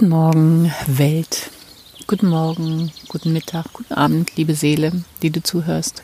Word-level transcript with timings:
Guten 0.00 0.12
Morgen, 0.12 0.72
Welt. 0.86 1.50
Guten 2.06 2.28
Morgen, 2.30 2.90
guten 3.08 3.34
Mittag, 3.34 3.70
guten 3.74 3.92
Abend, 3.92 4.34
liebe 4.34 4.54
Seele, 4.54 5.04
die 5.20 5.28
du 5.28 5.42
zuhörst. 5.42 6.02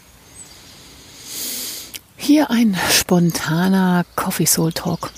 Hier 2.15 2.51
ein 2.51 2.77
spontaner 2.91 4.05
Coffee 4.15 4.45
Soul 4.45 4.75
Talk. 4.75 5.13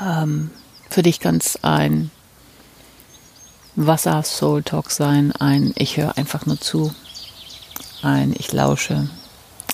Ähm, 0.00 0.52
für 0.88 1.02
dich 1.02 1.20
ganz 1.20 1.58
ein 1.60 2.10
Wasser 3.76 4.22
Soul 4.22 4.62
Talk 4.62 4.90
sein, 4.90 5.32
ein 5.32 5.74
Ich 5.76 5.98
höre 5.98 6.16
einfach 6.16 6.46
nur 6.46 6.58
zu, 6.58 6.94
ein 8.00 8.34
Ich 8.38 8.52
lausche, 8.52 9.10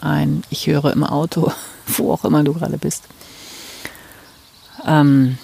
ein 0.01 0.43
Ich 0.51 0.67
höre 0.67 0.93
im 0.93 1.05
Auto, 1.05 1.53
wo 1.87 2.13
auch 2.13 2.25
immer 2.25 2.43
du 2.43 2.55
gerade 2.55 2.79
bist. 2.79 3.05
Ähm, 4.85 5.39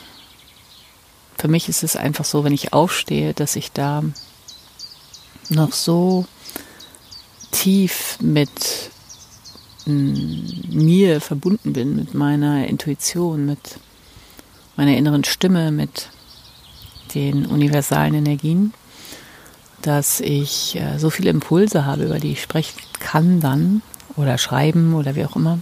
für 1.45 1.51
mich 1.51 1.69
ist 1.69 1.83
es 1.83 1.95
einfach 1.95 2.25
so, 2.25 2.43
wenn 2.43 2.55
ich 2.55 2.73
aufstehe, 2.73 3.35
dass 3.35 3.55
ich 3.55 3.71
da 3.71 4.03
noch 5.51 5.75
so 5.75 6.25
tief 7.51 8.17
mit 8.23 8.49
mir 9.85 11.21
verbunden 11.21 11.75
bin, 11.75 11.97
mit 11.97 12.15
meiner 12.15 12.67
Intuition, 12.67 13.45
mit 13.45 13.59
meiner 14.77 14.97
inneren 14.97 15.23
Stimme, 15.25 15.71
mit 15.71 16.09
den 17.15 17.45
universalen 17.45 18.15
Energien, 18.15 18.73
dass 19.83 20.21
ich 20.21 20.77
äh, 20.77 20.99
so 20.99 21.11
viele 21.11 21.29
Impulse 21.29 21.85
habe, 21.85 22.05
über 22.05 22.21
die 22.21 22.33
ich 22.33 22.41
sprechen 22.41 22.81
kann 23.01 23.41
dann 23.41 23.83
oder 24.17 24.39
schreiben 24.39 24.95
oder 24.95 25.15
wie 25.15 25.27
auch 25.27 25.37
immer. 25.37 25.59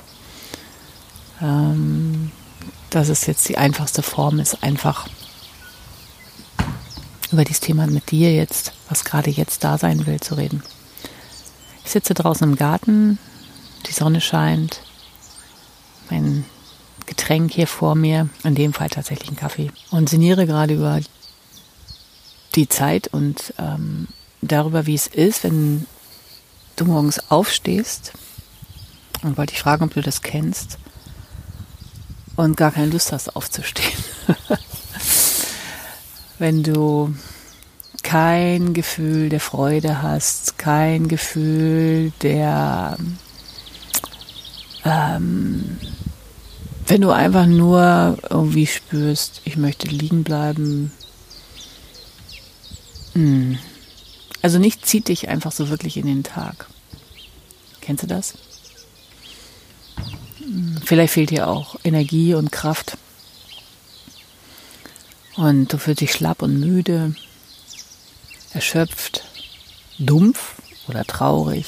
Ähm, 1.40 2.30
dass 2.90 3.08
es 3.08 3.26
jetzt 3.26 3.48
die 3.48 3.58
einfachste 3.58 4.04
Form 4.04 4.38
ist, 4.38 4.62
einfach 4.62 5.08
über 7.32 7.44
dieses 7.44 7.60
Thema 7.60 7.86
mit 7.86 8.10
dir 8.10 8.34
jetzt, 8.34 8.72
was 8.88 9.04
gerade 9.04 9.30
jetzt 9.30 9.64
da 9.64 9.78
sein 9.78 10.06
will, 10.06 10.20
zu 10.20 10.34
reden. 10.34 10.62
Ich 11.84 11.90
sitze 11.90 12.14
draußen 12.14 12.48
im 12.48 12.56
Garten, 12.56 13.18
die 13.86 13.92
Sonne 13.92 14.20
scheint, 14.20 14.80
mein 16.10 16.44
Getränk 17.06 17.52
hier 17.52 17.66
vor 17.66 17.94
mir, 17.94 18.28
in 18.44 18.54
dem 18.54 18.72
Fall 18.72 18.88
tatsächlich 18.88 19.30
ein 19.30 19.36
Kaffee, 19.36 19.70
und 19.90 20.08
sinniere 20.08 20.46
gerade 20.46 20.74
über 20.74 21.00
die 22.54 22.68
Zeit 22.68 23.08
und 23.08 23.54
ähm, 23.58 24.08
darüber, 24.42 24.86
wie 24.86 24.94
es 24.94 25.06
ist, 25.06 25.44
wenn 25.44 25.86
du 26.76 26.84
morgens 26.84 27.30
aufstehst 27.30 28.12
und 29.22 29.38
wollte 29.38 29.54
ich 29.54 29.60
fragen, 29.60 29.84
ob 29.84 29.94
du 29.94 30.02
das 30.02 30.22
kennst 30.22 30.78
und 32.36 32.56
gar 32.56 32.72
keine 32.72 32.90
Lust 32.90 33.12
hast 33.12 33.34
aufzustehen. 33.36 33.92
wenn 36.42 36.64
du 36.64 37.14
kein 38.02 38.74
Gefühl 38.74 39.28
der 39.28 39.38
Freude 39.38 40.02
hast, 40.02 40.58
kein 40.58 41.06
Gefühl 41.06 42.12
der, 42.20 42.96
ähm, 44.84 45.78
wenn 46.88 47.00
du 47.00 47.10
einfach 47.12 47.46
nur 47.46 48.18
irgendwie 48.28 48.66
spürst, 48.66 49.40
ich 49.44 49.56
möchte 49.56 49.86
liegen 49.86 50.24
bleiben. 50.24 50.90
Hm. 53.12 53.58
Also 54.42 54.58
nicht 54.58 54.84
zieht 54.84 55.06
dich 55.06 55.28
einfach 55.28 55.52
so 55.52 55.68
wirklich 55.68 55.96
in 55.96 56.06
den 56.06 56.24
Tag. 56.24 56.66
Kennst 57.80 58.02
du 58.02 58.08
das? 58.08 58.34
Hm, 60.38 60.80
vielleicht 60.84 61.12
fehlt 61.12 61.30
dir 61.30 61.46
auch 61.46 61.76
Energie 61.84 62.34
und 62.34 62.50
Kraft. 62.50 62.98
Und 65.42 65.72
du 65.72 65.78
fühlst 65.78 66.00
dich 66.00 66.12
schlapp 66.12 66.40
und 66.40 66.60
müde, 66.60 67.16
erschöpft, 68.54 69.24
dumpf 69.98 70.62
oder 70.86 71.04
traurig, 71.04 71.66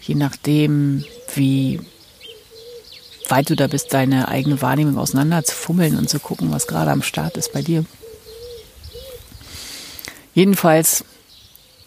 je 0.00 0.14
nachdem, 0.14 1.04
wie 1.34 1.80
weit 3.28 3.50
du 3.50 3.56
da 3.56 3.66
bist, 3.66 3.92
deine 3.92 4.28
eigene 4.28 4.62
Wahrnehmung 4.62 4.98
auseinander 4.98 5.42
zu 5.42 5.52
fummeln 5.52 5.98
und 5.98 6.08
zu 6.08 6.20
gucken, 6.20 6.52
was 6.52 6.68
gerade 6.68 6.92
am 6.92 7.02
Start 7.02 7.36
ist 7.36 7.52
bei 7.52 7.60
dir. 7.60 7.84
Jedenfalls 10.32 11.04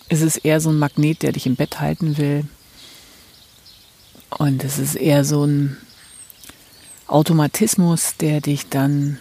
ist 0.09 0.21
es 0.21 0.35
eher 0.35 0.59
so 0.59 0.69
ein 0.69 0.79
Magnet, 0.79 1.21
der 1.21 1.31
dich 1.31 1.45
im 1.45 1.55
Bett 1.55 1.79
halten 1.79 2.17
will. 2.17 2.45
Und 4.37 4.65
es 4.65 4.79
ist 4.79 4.95
eher 4.95 5.23
so 5.23 5.45
ein 5.45 5.77
Automatismus, 7.07 8.17
der 8.17 8.41
dich 8.41 8.67
dann 8.67 9.17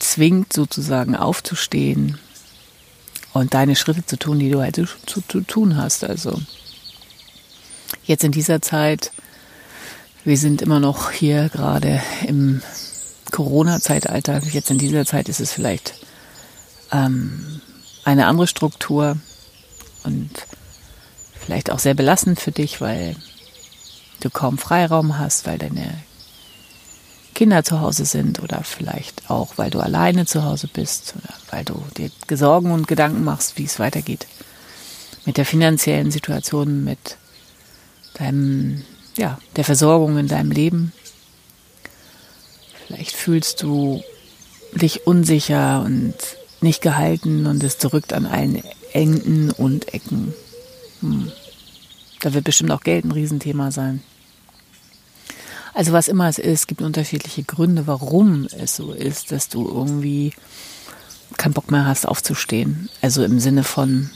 zwingt, 0.00 0.52
sozusagen 0.52 1.14
aufzustehen 1.14 2.18
und 3.32 3.54
deine 3.54 3.76
Schritte 3.76 4.04
zu 4.04 4.18
tun, 4.18 4.38
die 4.38 4.50
du 4.50 4.60
halt 4.60 4.76
zu, 4.76 5.20
zu 5.20 5.40
tun 5.42 5.76
hast. 5.76 6.04
Also 6.04 6.40
jetzt 8.04 8.24
in 8.24 8.32
dieser 8.32 8.60
Zeit, 8.60 9.12
wir 10.24 10.36
sind 10.36 10.62
immer 10.62 10.80
noch 10.80 11.10
hier 11.12 11.48
gerade 11.48 12.02
im 12.26 12.62
Corona-Zeitalter. 13.30 14.42
Jetzt 14.50 14.70
in 14.70 14.78
dieser 14.78 15.06
Zeit 15.06 15.28
ist 15.28 15.40
es 15.40 15.52
vielleicht 15.52 15.94
ähm, 16.92 17.60
eine 18.04 18.26
andere 18.26 18.46
Struktur 18.46 19.16
und 20.04 20.30
vielleicht 21.38 21.70
auch 21.70 21.78
sehr 21.78 21.94
belastend 21.94 22.40
für 22.40 22.52
dich, 22.52 22.80
weil 22.80 23.16
du 24.20 24.30
kaum 24.30 24.58
Freiraum 24.58 25.18
hast, 25.18 25.46
weil 25.46 25.58
deine 25.58 26.02
Kinder 27.40 27.64
zu 27.64 27.80
Hause 27.80 28.04
sind 28.04 28.42
oder 28.42 28.62
vielleicht 28.64 29.30
auch, 29.30 29.56
weil 29.56 29.70
du 29.70 29.80
alleine 29.80 30.26
zu 30.26 30.44
Hause 30.44 30.68
bist 30.70 31.14
oder 31.16 31.32
weil 31.50 31.64
du 31.64 31.82
dir 31.96 32.10
Sorgen 32.36 32.70
und 32.70 32.86
Gedanken 32.86 33.24
machst, 33.24 33.56
wie 33.56 33.64
es 33.64 33.78
weitergeht 33.78 34.26
mit 35.24 35.38
der 35.38 35.46
finanziellen 35.46 36.10
Situation, 36.10 36.84
mit 36.84 37.16
deinem, 38.12 38.82
ja, 39.16 39.38
der 39.56 39.64
Versorgung 39.64 40.18
in 40.18 40.28
deinem 40.28 40.50
Leben. 40.50 40.92
Vielleicht 42.86 43.16
fühlst 43.16 43.62
du 43.62 44.02
dich 44.74 45.06
unsicher 45.06 45.82
und 45.82 46.16
nicht 46.60 46.82
gehalten 46.82 47.46
und 47.46 47.64
es 47.64 47.78
drückt 47.78 48.12
an 48.12 48.26
allen 48.26 48.62
Enden 48.92 49.50
und 49.50 49.94
Ecken. 49.94 50.34
Hm. 51.00 51.32
Da 52.20 52.34
wird 52.34 52.44
bestimmt 52.44 52.70
auch 52.70 52.82
Geld 52.82 53.06
ein 53.06 53.12
Riesenthema 53.12 53.70
sein. 53.70 54.02
Also 55.74 55.92
was 55.92 56.08
immer 56.08 56.28
es 56.28 56.38
ist, 56.38 56.68
gibt 56.68 56.82
unterschiedliche 56.82 57.42
Gründe, 57.44 57.86
warum 57.86 58.46
es 58.58 58.76
so 58.76 58.92
ist, 58.92 59.32
dass 59.32 59.48
du 59.48 59.66
irgendwie 59.66 60.32
keinen 61.36 61.52
Bock 61.52 61.70
mehr 61.70 61.86
hast 61.86 62.06
aufzustehen. 62.06 62.88
Also 63.02 63.22
im 63.24 63.38
Sinne 63.38 63.62
von, 63.62 64.10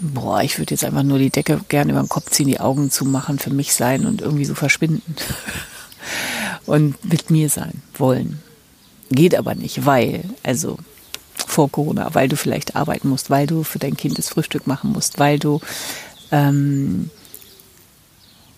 boah, 0.00 0.42
ich 0.42 0.58
würde 0.58 0.74
jetzt 0.74 0.84
einfach 0.84 1.04
nur 1.04 1.18
die 1.18 1.30
Decke 1.30 1.60
gerne 1.68 1.92
über 1.92 2.02
den 2.02 2.08
Kopf 2.08 2.30
ziehen, 2.30 2.48
die 2.48 2.60
Augen 2.60 2.90
zumachen, 2.90 3.38
für 3.38 3.50
mich 3.50 3.74
sein 3.74 4.04
und 4.04 4.20
irgendwie 4.20 4.44
so 4.44 4.54
verschwinden. 4.54 5.14
und 6.66 7.04
mit 7.04 7.30
mir 7.30 7.48
sein 7.48 7.82
wollen. 7.94 8.42
Geht 9.10 9.34
aber 9.34 9.54
nicht, 9.54 9.86
weil, 9.86 10.24
also 10.42 10.78
vor 11.34 11.70
Corona, 11.70 12.14
weil 12.14 12.28
du 12.28 12.36
vielleicht 12.36 12.76
arbeiten 12.76 13.08
musst, 13.08 13.30
weil 13.30 13.46
du 13.46 13.62
für 13.62 13.78
dein 13.78 13.96
Kind 13.96 14.18
das 14.18 14.28
Frühstück 14.28 14.66
machen 14.66 14.92
musst, 14.92 15.18
weil 15.18 15.38
du 15.38 15.60
ähm, 16.30 17.10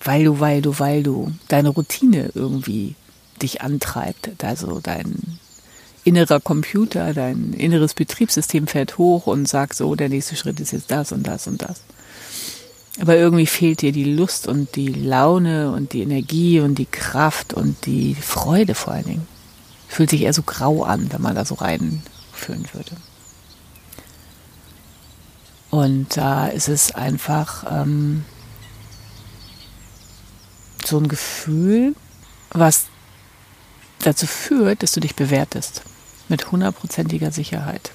weil 0.04 0.25
du, 0.25 0.41
weil 0.41 0.62
du, 0.62 0.78
weil 0.78 1.03
du 1.03 1.32
deine 1.48 1.70
Routine 1.70 2.31
irgendwie 2.34 2.94
dich 3.42 3.62
antreibt. 3.62 4.44
Also 4.44 4.81
dein 4.81 5.38
innerer 6.04 6.41
Computer, 6.41 7.15
dein 7.15 7.54
inneres 7.54 7.94
Betriebssystem 7.94 8.66
fährt 8.66 8.98
hoch 8.98 9.26
und 9.26 9.48
sagt 9.48 9.75
so, 9.75 9.94
der 9.94 10.10
nächste 10.10 10.37
Schritt 10.37 10.60
ist 10.60 10.72
jetzt 10.72 10.91
das 10.91 11.12
und 11.12 11.26
das 11.26 11.47
und 11.47 11.62
das. 11.62 11.82
Aber 13.00 13.16
irgendwie 13.16 13.47
fehlt 13.47 13.81
dir 13.81 13.91
die 13.91 14.04
Lust 14.04 14.47
und 14.47 14.76
die 14.76 14.88
Laune 14.88 15.72
und 15.72 15.93
die 15.94 16.03
Energie 16.03 16.60
und 16.60 16.76
die 16.76 16.87
Kraft 16.87 17.53
und 17.53 17.87
die 17.87 18.14
Freude 18.14 18.75
vor 18.75 18.93
allen 18.93 19.06
Dingen. 19.06 19.28
Fühlt 19.88 20.10
sich 20.10 20.22
eher 20.22 20.32
so 20.32 20.43
grau 20.43 20.84
an, 20.84 21.12
wenn 21.12 21.22
man 21.22 21.34
da 21.34 21.44
so 21.44 21.54
reinführen 21.54 22.67
würde. 22.73 22.93
Und 25.70 26.17
da 26.17 26.46
ist 26.46 26.69
es 26.69 26.94
einfach 26.94 27.64
ähm, 27.69 28.25
so 30.86 30.98
ein 30.98 31.08
Gefühl, 31.08 31.94
was 32.50 32.86
dazu 34.00 34.26
führt, 34.26 34.82
dass 34.82 34.92
du 34.92 35.00
dich 35.00 35.14
bewertest. 35.14 35.82
Mit 36.28 36.50
hundertprozentiger 36.50 37.31
Sicherheit. 37.31 37.90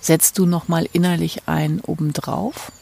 Setzt 0.00 0.38
du 0.38 0.46
nochmal 0.46 0.88
innerlich 0.92 1.42
ein 1.46 1.80
obendrauf, 1.80 2.72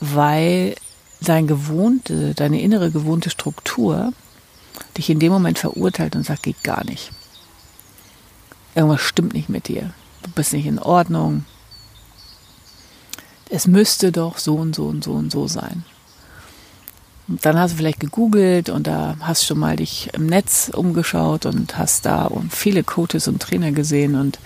weil 0.00 0.74
dein 1.20 1.46
gewohnte, 1.46 2.34
deine 2.34 2.60
innere 2.60 2.90
gewohnte 2.90 3.30
Struktur 3.30 4.12
dich 4.96 5.10
in 5.10 5.18
dem 5.20 5.32
Moment 5.32 5.58
verurteilt 5.58 6.16
und 6.16 6.24
sagt, 6.24 6.42
geht 6.42 6.64
gar 6.64 6.84
nicht. 6.84 7.12
Irgendwas 8.74 9.02
stimmt 9.02 9.34
nicht 9.34 9.48
mit 9.48 9.68
dir. 9.68 9.92
Du 10.22 10.30
bist 10.30 10.52
nicht 10.52 10.66
in 10.66 10.78
Ordnung. 10.78 11.44
Es 13.48 13.66
müsste 13.66 14.12
doch 14.12 14.38
so 14.38 14.54
und 14.56 14.74
so 14.74 14.86
und 14.86 15.04
so 15.04 15.12
und 15.12 15.30
so 15.30 15.48
sein. 15.48 15.84
Dann 17.42 17.58
hast 17.58 17.72
du 17.72 17.76
vielleicht 17.78 18.00
gegoogelt 18.00 18.70
und 18.70 18.86
da 18.86 19.16
hast 19.20 19.44
schon 19.44 19.58
mal 19.58 19.76
dich 19.76 20.10
im 20.14 20.26
Netz 20.26 20.70
umgeschaut 20.74 21.46
und 21.46 21.78
hast 21.78 22.06
da 22.06 22.30
viele 22.50 22.82
Coaches 22.82 23.28
und 23.28 23.40
Trainer 23.40 23.72
gesehen 23.72 24.14
und 24.14 24.38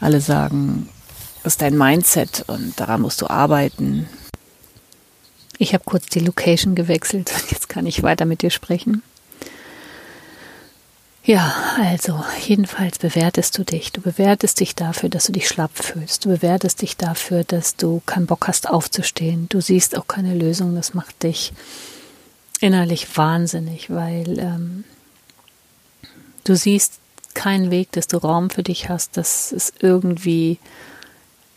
alle 0.00 0.20
sagen, 0.20 0.88
das 1.42 1.54
ist 1.54 1.62
dein 1.62 1.78
Mindset 1.78 2.44
und 2.46 2.78
daran 2.78 3.00
musst 3.00 3.22
du 3.22 3.30
arbeiten. 3.30 4.08
Ich 5.58 5.74
habe 5.74 5.84
kurz 5.84 6.06
die 6.06 6.20
Location 6.20 6.74
gewechselt. 6.74 7.32
Jetzt 7.50 7.68
kann 7.68 7.86
ich 7.86 8.02
weiter 8.02 8.24
mit 8.24 8.42
dir 8.42 8.50
sprechen. 8.50 9.02
Ja, 11.22 11.54
also 11.78 12.24
jedenfalls 12.46 12.98
bewertest 12.98 13.56
du 13.58 13.64
dich. 13.64 13.92
Du 13.92 14.00
bewertest 14.00 14.58
dich 14.58 14.74
dafür, 14.74 15.10
dass 15.10 15.26
du 15.26 15.32
dich 15.32 15.48
schlapp 15.48 15.72
fühlst. 15.74 16.24
Du 16.24 16.30
bewertest 16.30 16.80
dich 16.80 16.96
dafür, 16.96 17.44
dass 17.44 17.76
du 17.76 18.00
keinen 18.06 18.26
Bock 18.26 18.48
hast 18.48 18.68
aufzustehen. 18.70 19.46
Du 19.50 19.60
siehst 19.60 19.98
auch 19.98 20.08
keine 20.08 20.34
Lösung. 20.34 20.74
Das 20.74 20.94
macht 20.94 21.22
dich 21.22 21.52
innerlich 22.60 23.16
wahnsinnig, 23.16 23.90
weil 23.90 24.38
ähm, 24.38 24.84
du 26.44 26.54
siehst 26.54 27.00
keinen 27.34 27.70
Weg, 27.70 27.92
dass 27.92 28.06
du 28.06 28.18
Raum 28.18 28.50
für 28.50 28.62
dich 28.62 28.88
hast. 28.88 29.16
Das 29.16 29.52
ist 29.52 29.82
irgendwie, 29.82 30.58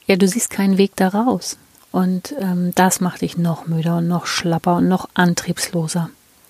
ja, 0.07 0.15
du 0.15 0.27
siehst 0.27 0.49
keinen 0.49 0.77
Weg 0.77 0.95
da 0.95 1.09
raus. 1.09 1.57
Und 1.91 2.33
ähm, 2.39 2.71
das 2.73 3.01
macht 3.01 3.21
dich 3.21 3.37
noch 3.37 3.67
müder 3.67 3.97
und 3.97 4.07
noch 4.07 4.25
schlapper 4.25 4.77
und 4.77 4.87
noch 4.87 5.09
antriebsloser. 5.13 6.09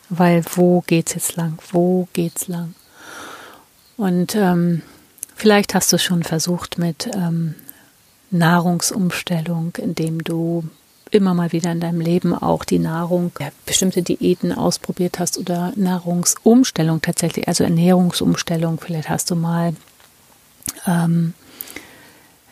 Weil 0.10 0.44
wo 0.56 0.82
geht's 0.82 1.16
jetzt 1.16 1.36
lang? 1.36 1.58
Wo 1.72 2.08
geht's 2.14 2.48
lang? 2.48 2.76
Und 3.98 4.36
ähm, 4.36 4.82
vielleicht 5.36 5.76
hast 5.76 5.92
du 5.92 5.98
es 5.98 6.04
schon 6.04 6.24
versucht 6.24 6.78
mit 6.78 7.10
ähm, 7.14 7.56
Nahrungsumstellung, 8.32 9.74
indem 9.78 10.24
du 10.24 10.64
immer 11.14 11.34
mal 11.34 11.52
wieder 11.52 11.72
in 11.72 11.80
deinem 11.80 12.02
Leben 12.02 12.34
auch 12.34 12.64
die 12.64 12.80
Nahrung, 12.80 13.32
ja, 13.40 13.50
bestimmte 13.66 14.02
Diäten 14.02 14.52
ausprobiert 14.52 15.20
hast 15.20 15.38
oder 15.38 15.72
Nahrungsumstellung 15.76 17.02
tatsächlich, 17.02 17.48
also 17.48 17.64
Ernährungsumstellung. 17.64 18.80
Vielleicht 18.80 19.10
hast 19.10 19.30
du 19.30 19.36
mal 19.36 19.76
ähm, 20.88 21.34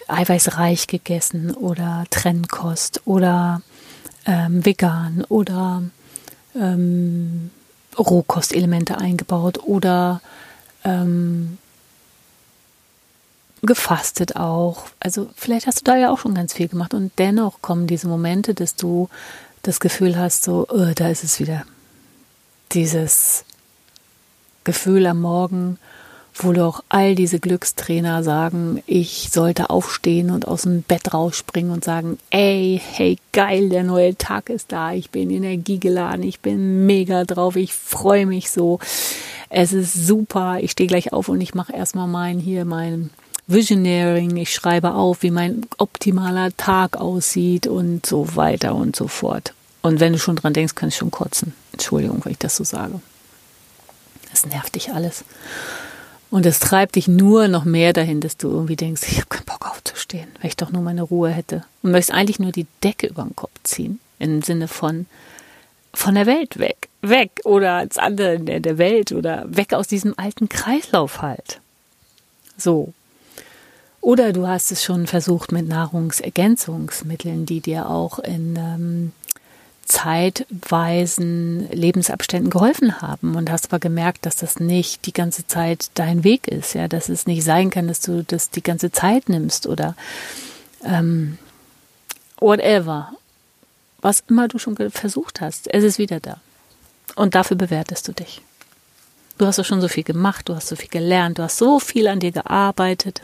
eiweißreich 0.08 0.88
gegessen 0.88 1.52
oder 1.52 2.06
Trennkost 2.10 3.02
oder 3.06 3.62
ähm, 4.26 4.66
vegan 4.66 5.26
oder 5.30 5.84
ähm, 6.56 7.50
Rohkostelemente 7.98 8.98
eingebaut 8.98 9.60
oder 9.66 10.22
ähm, 10.84 11.58
gefastet 13.62 14.36
auch. 14.36 14.86
Also 15.00 15.30
vielleicht 15.36 15.68
hast 15.68 15.80
du 15.80 15.92
da 15.92 15.98
ja 15.98 16.12
auch 16.12 16.20
schon 16.20 16.36
ganz 16.36 16.54
viel 16.54 16.68
gemacht 16.68 16.94
und 16.94 17.12
dennoch 17.18 17.62
kommen 17.62 17.88
diese 17.88 18.08
Momente, 18.08 18.54
dass 18.54 18.76
du 18.76 19.10
das 19.64 19.80
Gefühl 19.80 20.18
hast, 20.18 20.44
so, 20.44 20.66
oh, 20.70 20.92
da 20.96 21.10
ist 21.10 21.24
es 21.24 21.40
wieder. 21.40 21.64
Dieses 22.72 23.46
Gefühl 24.64 25.06
am 25.06 25.22
Morgen, 25.22 25.78
wo 26.34 26.54
doch 26.54 26.84
all 26.90 27.14
diese 27.14 27.40
Glückstrainer 27.40 28.24
sagen, 28.24 28.82
ich 28.88 29.30
sollte 29.32 29.70
aufstehen 29.70 30.32
und 30.32 30.48
aus 30.48 30.64
dem 30.64 30.82
Bett 30.82 31.14
rausspringen 31.14 31.72
und 31.72 31.84
sagen, 31.84 32.18
ey, 32.32 32.82
hey, 32.84 33.18
geil, 33.34 33.70
der 33.70 33.84
neue 33.84 34.18
Tag 34.18 34.50
ist 34.50 34.72
da, 34.72 34.94
ich 34.94 35.12
bin 35.12 35.30
energiegeladen, 35.30 36.24
ich 36.24 36.40
bin 36.40 36.86
mega 36.86 37.26
drauf, 37.26 37.56
ich 37.56 37.74
freue 37.74 38.26
mich 38.26 38.50
so 38.50 38.80
es 39.54 39.74
ist 39.74 39.94
super, 39.94 40.60
ich 40.62 40.72
stehe 40.72 40.88
gleich 40.88 41.12
auf 41.12 41.28
und 41.28 41.42
ich 41.42 41.54
mache 41.54 41.74
erstmal 41.74 42.08
mein 42.08 42.40
hier 42.40 42.64
mein 42.64 43.10
Visionaring, 43.48 44.38
ich 44.38 44.54
schreibe 44.54 44.94
auf, 44.94 45.24
wie 45.24 45.32
mein 45.32 45.66
optimaler 45.78 46.56
Tag 46.56 46.98
aussieht 46.98 47.68
und 47.68 48.06
so 48.06 48.36
weiter 48.36 48.76
und 48.76 48.96
so 48.96 49.08
fort. 49.08 49.54
Und 49.82 50.00
wenn 50.00 50.14
du 50.14 50.20
schon 50.20 50.36
dran 50.36 50.54
denkst, 50.54 50.76
kannst 50.76 50.98
du 50.98 51.00
schon 51.00 51.12
kotzen. 51.12 51.54
Entschuldigung, 51.74 52.24
wenn 52.24 52.34
ich 52.34 52.38
das 52.38 52.56
so 52.56 52.64
sage. 52.64 53.02
Das 54.30 54.46
nervt 54.46 54.76
dich 54.76 54.94
alles. 54.94 55.26
Und 56.30 56.46
es 56.46 56.60
treibt 56.60 56.96
dich 56.96 57.10
nur 57.10 57.50
noch 57.50 57.66
mehr 57.66 57.92
dahin, 57.92 58.22
dass 58.22 58.38
du 58.38 58.50
irgendwie 58.50 58.78
denkst, 58.78 59.02
ich 59.06 59.18
habe 59.18 59.28
keinen 59.28 59.46
Bock 59.46 59.70
aufzustehen, 59.70 60.30
weil 60.40 60.48
ich 60.48 60.56
doch 60.56 60.72
nur 60.72 60.82
meine 60.82 61.02
Ruhe 61.02 61.30
hätte. 61.30 61.66
Und 61.82 61.92
möchtest 61.92 62.14
eigentlich 62.18 62.40
nur 62.40 62.54
die 62.54 62.68
Decke 62.84 63.08
über 63.08 63.24
den 63.24 63.36
Kopf 63.36 63.52
ziehen. 63.64 64.00
Im 64.18 64.42
Sinne 64.42 64.70
von, 64.70 65.08
von 65.94 66.16
der 66.16 66.28
Welt 66.28 66.58
weg, 66.58 66.88
weg 67.02 67.32
oder 67.44 67.74
als 67.74 67.98
andere 67.98 68.40
der, 68.40 68.62
der 68.62 68.78
Welt 68.78 69.12
oder 69.12 69.44
weg 69.48 69.74
aus 69.74 69.88
diesem 69.88 70.14
alten 70.16 70.48
Kreislauf 70.48 71.22
halt. 71.22 71.60
So. 72.58 72.94
Oder 74.02 74.34
du 74.34 74.48
hast 74.48 74.72
es 74.72 74.84
schon 74.84 75.08
versucht 75.08 75.52
mit 75.52 75.68
Nahrungsergänzungsmitteln, 75.68 77.46
die 77.46 77.62
dir 77.62 77.88
auch 77.90 78.20
in 78.20 78.56
ähm, 78.58 79.12
zeitweisen 79.86 81.70
Lebensabständen 81.72 82.50
geholfen 82.50 83.02
haben 83.02 83.36
und 83.36 83.52
hast 83.52 83.68
aber 83.68 83.80
gemerkt, 83.80 84.26
dass 84.26 84.36
das 84.36 84.60
nicht 84.60 85.06
die 85.06 85.14
ganze 85.14 85.46
Zeit 85.46 85.92
dein 85.94 86.24
Weg 86.24 86.48
ist, 86.48 86.74
ja, 86.74 86.88
dass 86.88 87.10
es 87.10 87.28
nicht 87.28 87.44
sein 87.44 87.70
kann, 87.70 87.88
dass 87.88 88.00
du 88.00 88.24
das 88.24 88.50
die 88.50 88.64
ganze 88.64 88.92
Zeit 88.92 89.30
nimmst 89.30 89.68
oder 89.68 89.96
ähm, 90.84 91.38
whatever 92.40 93.12
was 94.02 94.24
immer 94.28 94.48
du 94.48 94.58
schon 94.58 94.76
versucht 94.90 95.42
hast, 95.42 95.72
es 95.72 95.84
ist 95.84 96.00
wieder 96.00 96.20
da. 96.20 96.40
Und 97.16 97.36
dafür 97.36 97.58
bewertest 97.58 98.08
du 98.08 98.14
dich. 98.14 98.42
Du 99.38 99.46
hast 99.46 99.60
doch 99.60 99.66
schon 99.66 99.82
so 99.82 99.88
viel 99.88 100.04
gemacht, 100.04 100.50
du 100.50 100.56
hast 100.56 100.68
so 100.68 100.76
viel 100.76 100.90
gelernt, 100.90 101.40
du 101.40 101.44
hast 101.44 101.58
so 101.58 101.80
viel 101.80 102.08
an 102.08 102.20
dir 102.20 102.32
gearbeitet. 102.32 103.22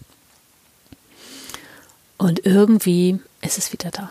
Und 2.17 2.45
irgendwie 2.45 3.19
ist 3.41 3.57
es 3.57 3.71
wieder 3.71 3.91
da. 3.91 4.09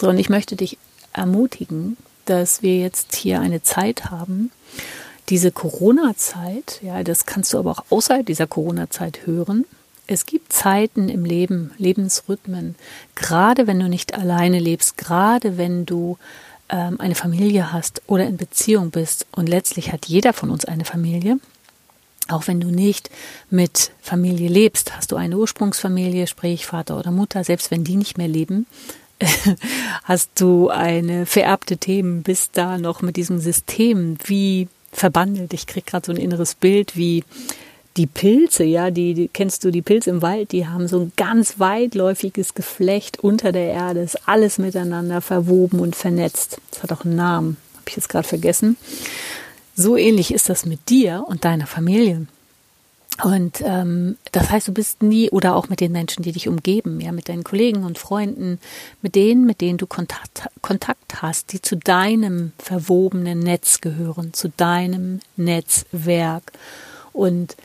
So, 0.00 0.08
und 0.08 0.18
ich 0.18 0.28
möchte 0.28 0.56
dich 0.56 0.78
ermutigen, 1.12 1.96
dass 2.26 2.62
wir 2.62 2.78
jetzt 2.78 3.16
hier 3.16 3.40
eine 3.40 3.62
Zeit 3.62 4.10
haben, 4.10 4.50
diese 5.28 5.50
Corona-Zeit, 5.50 6.80
ja, 6.82 7.02
das 7.02 7.26
kannst 7.26 7.52
du 7.52 7.58
aber 7.58 7.72
auch 7.72 7.84
außerhalb 7.90 8.26
dieser 8.26 8.46
Corona-Zeit 8.46 9.26
hören, 9.26 9.64
es 10.06 10.26
gibt 10.26 10.52
Zeiten 10.52 11.08
im 11.08 11.24
Leben, 11.24 11.72
Lebensrhythmen, 11.78 12.76
gerade 13.16 13.66
wenn 13.66 13.80
du 13.80 13.88
nicht 13.88 14.14
alleine 14.14 14.60
lebst, 14.60 14.96
gerade 14.96 15.58
wenn 15.58 15.84
du 15.84 16.16
ähm, 16.68 17.00
eine 17.00 17.16
Familie 17.16 17.72
hast 17.72 18.02
oder 18.06 18.24
in 18.26 18.36
Beziehung 18.36 18.90
bist 18.90 19.26
und 19.32 19.48
letztlich 19.48 19.92
hat 19.92 20.06
jeder 20.06 20.32
von 20.32 20.50
uns 20.50 20.64
eine 20.64 20.84
Familie. 20.84 21.38
Auch 22.28 22.48
wenn 22.48 22.60
du 22.60 22.68
nicht 22.68 23.10
mit 23.50 23.92
Familie 24.00 24.48
lebst, 24.48 24.96
hast 24.96 25.12
du 25.12 25.16
eine 25.16 25.36
Ursprungsfamilie, 25.36 26.26
sprich 26.26 26.66
Vater 26.66 26.98
oder 26.98 27.10
Mutter, 27.10 27.44
selbst 27.44 27.70
wenn 27.70 27.84
die 27.84 27.96
nicht 27.96 28.18
mehr 28.18 28.28
leben, 28.28 28.66
hast 30.04 30.30
du 30.40 30.68
eine 30.68 31.26
vererbte 31.26 31.76
Themen, 31.76 32.22
bist 32.22 32.50
da 32.54 32.78
noch 32.78 33.02
mit 33.02 33.16
diesem 33.16 33.38
System 33.38 34.18
wie 34.24 34.68
verbandelt. 34.92 35.52
Ich 35.52 35.66
krieg 35.66 35.86
gerade 35.86 36.06
so 36.06 36.12
ein 36.12 36.18
inneres 36.18 36.54
Bild, 36.54 36.96
wie 36.96 37.24
die 37.96 38.06
Pilze, 38.06 38.64
ja, 38.64 38.90
die, 38.90 39.14
die, 39.14 39.28
kennst 39.28 39.64
du 39.64 39.70
die 39.70 39.82
Pilze 39.82 40.10
im 40.10 40.20
Wald, 40.20 40.52
die 40.52 40.66
haben 40.66 40.86
so 40.86 41.00
ein 41.00 41.12
ganz 41.16 41.58
weitläufiges 41.58 42.54
Geflecht 42.54 43.20
unter 43.20 43.52
der 43.52 43.72
Erde, 43.72 44.00
ist 44.00 44.28
alles 44.28 44.58
miteinander 44.58 45.22
verwoben 45.22 45.80
und 45.80 45.96
vernetzt. 45.96 46.58
Das 46.70 46.82
hat 46.82 46.92
auch 46.92 47.04
einen 47.04 47.16
Namen, 47.16 47.56
habe 47.74 47.84
ich 47.88 47.96
jetzt 47.96 48.08
gerade 48.08 48.28
vergessen. 48.28 48.76
So 49.76 49.96
ähnlich 49.96 50.32
ist 50.32 50.48
das 50.48 50.64
mit 50.64 50.88
dir 50.88 51.24
und 51.28 51.44
deiner 51.44 51.66
Familie. 51.66 52.26
Und 53.22 53.62
ähm, 53.62 54.16
das 54.32 54.50
heißt, 54.50 54.68
du 54.68 54.72
bist 54.72 55.02
nie 55.02 55.30
oder 55.30 55.54
auch 55.54 55.68
mit 55.68 55.80
den 55.80 55.92
Menschen, 55.92 56.22
die 56.22 56.32
dich 56.32 56.48
umgeben, 56.48 57.00
ja, 57.00 57.12
mit 57.12 57.28
deinen 57.28 57.44
Kollegen 57.44 57.84
und 57.84 57.98
Freunden, 57.98 58.58
mit 59.00 59.14
denen, 59.14 59.46
mit 59.46 59.60
denen 59.60 59.78
du 59.78 59.86
Kontakt, 59.86 60.48
Kontakt 60.60 61.22
hast, 61.22 61.52
die 61.52 61.62
zu 61.62 61.76
deinem 61.76 62.52
verwobenen 62.58 63.40
Netz 63.40 63.80
gehören, 63.80 64.34
zu 64.34 64.48
deinem 64.48 65.20
Netzwerk. 65.36 66.52
Und 67.12 67.56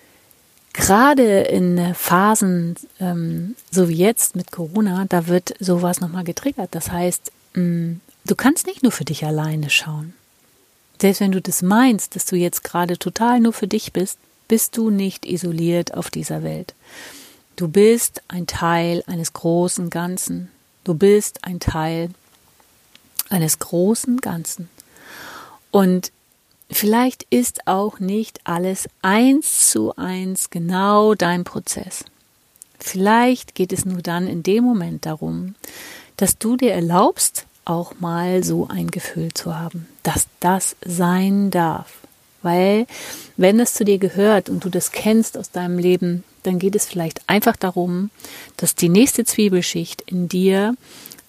gerade 0.72 1.42
in 1.42 1.96
Phasen 1.96 2.76
ähm, 3.02 3.56
so 3.72 3.90
wie 3.90 3.96
jetzt 3.96 4.38
mit 4.38 4.52
Corona, 4.52 5.06
da 5.10 5.28
wird 5.28 5.54
sowas 5.60 6.00
nochmal 6.00 6.24
getriggert. 6.24 6.70
Das 6.72 6.92
heißt, 6.92 7.32
mh, 7.56 7.64
mm, 7.64 8.02
du 8.26 8.36
kannst 8.36 8.68
nicht 8.68 8.84
nur 8.84 8.94
für 8.94 9.06
dich 9.06 9.26
alleine 9.26 9.70
schauen. 9.70 10.14
Selbst 11.02 11.20
wenn 11.20 11.32
du 11.32 11.42
das 11.42 11.62
meinst, 11.62 12.16
dass 12.16 12.26
du 12.26 12.36
jetzt 12.36 12.64
gerade 12.64 12.98
total 12.98 13.40
nur 13.40 13.54
für 13.54 13.68
dich 13.68 13.92
bist, 13.92 14.20
bist 14.48 14.78
du 14.78 14.92
nicht 14.92 15.26
isoliert 15.26 15.96
auf 15.96 16.12
dieser 16.12 16.44
Welt. 16.44 16.76
Du 17.56 17.68
bist 17.68 18.22
ein 18.28 18.46
Teil 18.46 19.04
eines 19.08 19.34
großen 19.34 19.90
Ganzen. 19.90 20.50
Du 20.84 20.94
bist 20.94 21.44
ein 21.44 21.60
Teil 21.60 22.10
eines 23.30 23.60
großen 23.60 24.18
Ganzen. 24.18 24.70
Und 25.72 26.12
Vielleicht 26.74 27.28
ist 27.30 27.68
auch 27.68 28.00
nicht 28.00 28.40
alles 28.46 28.88
eins 29.02 29.70
zu 29.70 29.94
eins 29.98 30.50
genau 30.50 31.16
dein 31.16 31.44
Prozess. 31.44 32.06
Vielleicht 32.80 33.56
geht 33.56 33.74
es 33.74 33.84
nur 33.84 34.02
dann 34.02 34.26
in 34.26 34.42
dem 34.42 34.64
Moment 34.64 35.06
darum, 35.06 35.56
dass 36.16 36.38
du 36.38 36.56
dir 36.56 36.72
erlaubst, 36.72 37.46
auch 37.66 38.00
mal 38.00 38.44
so 38.44 38.68
ein 38.68 38.92
Gefühl 38.92 39.34
zu 39.34 39.58
haben, 39.58 39.88
dass 40.04 40.28
das 40.40 40.76
sein 40.86 41.52
darf. 41.52 42.00
Weil 42.42 42.88
wenn 43.38 43.60
es 43.60 43.74
zu 43.74 43.86
dir 43.86 44.00
gehört 44.00 44.50
und 44.50 44.66
du 44.66 44.70
das 44.70 44.92
kennst 44.92 45.38
aus 45.38 45.52
deinem 45.52 45.78
Leben, 45.78 46.24
dann 46.44 46.58
geht 46.58 46.76
es 46.76 46.86
vielleicht 46.86 47.22
einfach 47.30 47.56
darum, 47.56 48.10
dass 48.58 48.74
die 48.74 48.90
nächste 48.90 49.26
Zwiebelschicht 49.26 50.02
in 50.02 50.28
dir 50.28 50.76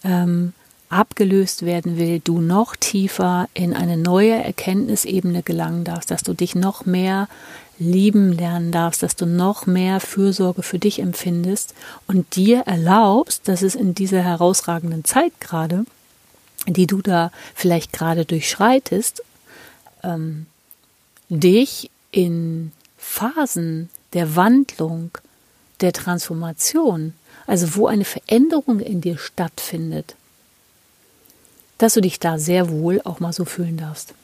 ähm, 0.04 0.54
abgelöst 0.88 1.64
werden 1.64 1.96
will, 1.96 2.20
du 2.20 2.40
noch 2.40 2.76
tiefer 2.76 3.48
in 3.54 3.74
eine 3.74 3.96
neue 3.96 4.32
Erkenntnisebene 4.32 5.42
gelangen 5.42 5.84
darfst, 5.84 6.10
dass 6.10 6.22
du 6.22 6.34
dich 6.34 6.54
noch 6.54 6.84
mehr 6.84 7.28
lieben 7.78 8.32
lernen 8.32 8.70
darfst, 8.70 9.02
dass 9.02 9.16
du 9.16 9.26
noch 9.26 9.66
mehr 9.66 10.00
Fürsorge 10.00 10.62
für 10.62 10.78
dich 10.78 10.98
empfindest 10.98 11.74
und 12.06 12.36
dir 12.36 12.60
erlaubst, 12.60 13.48
dass 13.48 13.62
es 13.62 13.74
in 13.74 13.94
dieser 13.94 14.22
herausragenden 14.22 15.04
Zeit 15.04 15.32
gerade, 15.40 15.84
die 16.66 16.86
du 16.86 17.02
da 17.02 17.30
vielleicht 17.54 17.92
gerade 17.92 18.24
durchschreitest, 18.24 19.22
ähm, 20.02 20.46
dich 21.28 21.90
in 22.10 22.72
Phasen 22.98 23.88
der 24.12 24.36
Wandlung, 24.36 25.10
der 25.80 25.92
Transformation, 25.92 27.14
also 27.46 27.74
wo 27.74 27.86
eine 27.86 28.04
Veränderung 28.04 28.80
in 28.80 29.00
dir 29.00 29.18
stattfindet, 29.18 30.14
dass 31.78 31.94
du 31.94 32.00
dich 32.00 32.20
da 32.20 32.38
sehr 32.38 32.70
wohl 32.70 33.00
auch 33.02 33.18
mal 33.18 33.32
so 33.32 33.44
fühlen 33.44 33.76
darfst. 33.76 34.14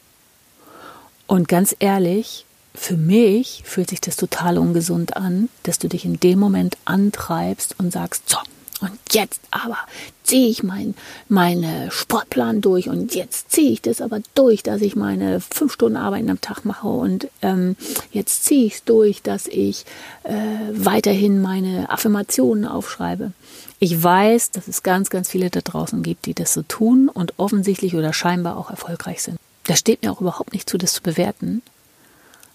Und 1.26 1.48
ganz 1.48 1.74
ehrlich, 1.78 2.46
für 2.74 2.96
mich 2.96 3.62
fühlt 3.64 3.90
sich 3.90 4.00
das 4.00 4.16
total 4.16 4.56
ungesund 4.56 5.16
an, 5.16 5.48
dass 5.64 5.78
du 5.78 5.88
dich 5.88 6.04
in 6.04 6.20
dem 6.20 6.38
Moment 6.38 6.76
antreibst 6.84 7.74
und 7.78 7.92
sagst, 7.92 8.28
so, 8.28 8.38
und 8.80 8.98
jetzt 9.10 9.40
aber 9.50 9.78
ziehe 10.22 10.48
ich 10.48 10.62
meinen 10.62 10.94
meine 11.28 11.90
Sportplan 11.90 12.60
durch 12.60 12.88
und 12.88 13.14
jetzt 13.14 13.50
ziehe 13.50 13.72
ich 13.72 13.82
das 13.82 14.00
aber 14.00 14.20
durch, 14.34 14.62
dass 14.62 14.82
ich 14.82 14.94
meine 14.94 15.40
fünf 15.40 15.72
Stunden 15.72 15.96
Arbeiten 15.96 16.30
am 16.30 16.40
Tag 16.40 16.64
mache 16.64 16.88
und 16.88 17.28
ähm, 17.42 17.76
jetzt 18.12 18.44
ziehe 18.44 18.66
ich 18.66 18.74
es 18.74 18.84
durch, 18.84 19.22
dass 19.22 19.46
ich 19.46 19.84
äh, 20.24 20.34
weiterhin 20.72 21.40
meine 21.40 21.90
Affirmationen 21.90 22.66
aufschreibe. 22.66 23.32
Ich 23.80 24.02
weiß, 24.02 24.50
dass 24.50 24.68
es 24.68 24.82
ganz, 24.82 25.08
ganz 25.08 25.30
viele 25.30 25.50
da 25.50 25.60
draußen 25.60 26.02
gibt, 26.02 26.26
die 26.26 26.34
das 26.34 26.52
so 26.52 26.62
tun 26.62 27.08
und 27.08 27.34
offensichtlich 27.38 27.94
oder 27.94 28.12
scheinbar 28.12 28.56
auch 28.56 28.70
erfolgreich 28.70 29.22
sind. 29.22 29.38
Das 29.64 29.78
steht 29.78 30.02
mir 30.02 30.10
auch 30.10 30.20
überhaupt 30.20 30.52
nicht 30.52 30.68
zu, 30.68 30.78
das 30.78 30.94
zu 30.94 31.02
bewerten, 31.02 31.62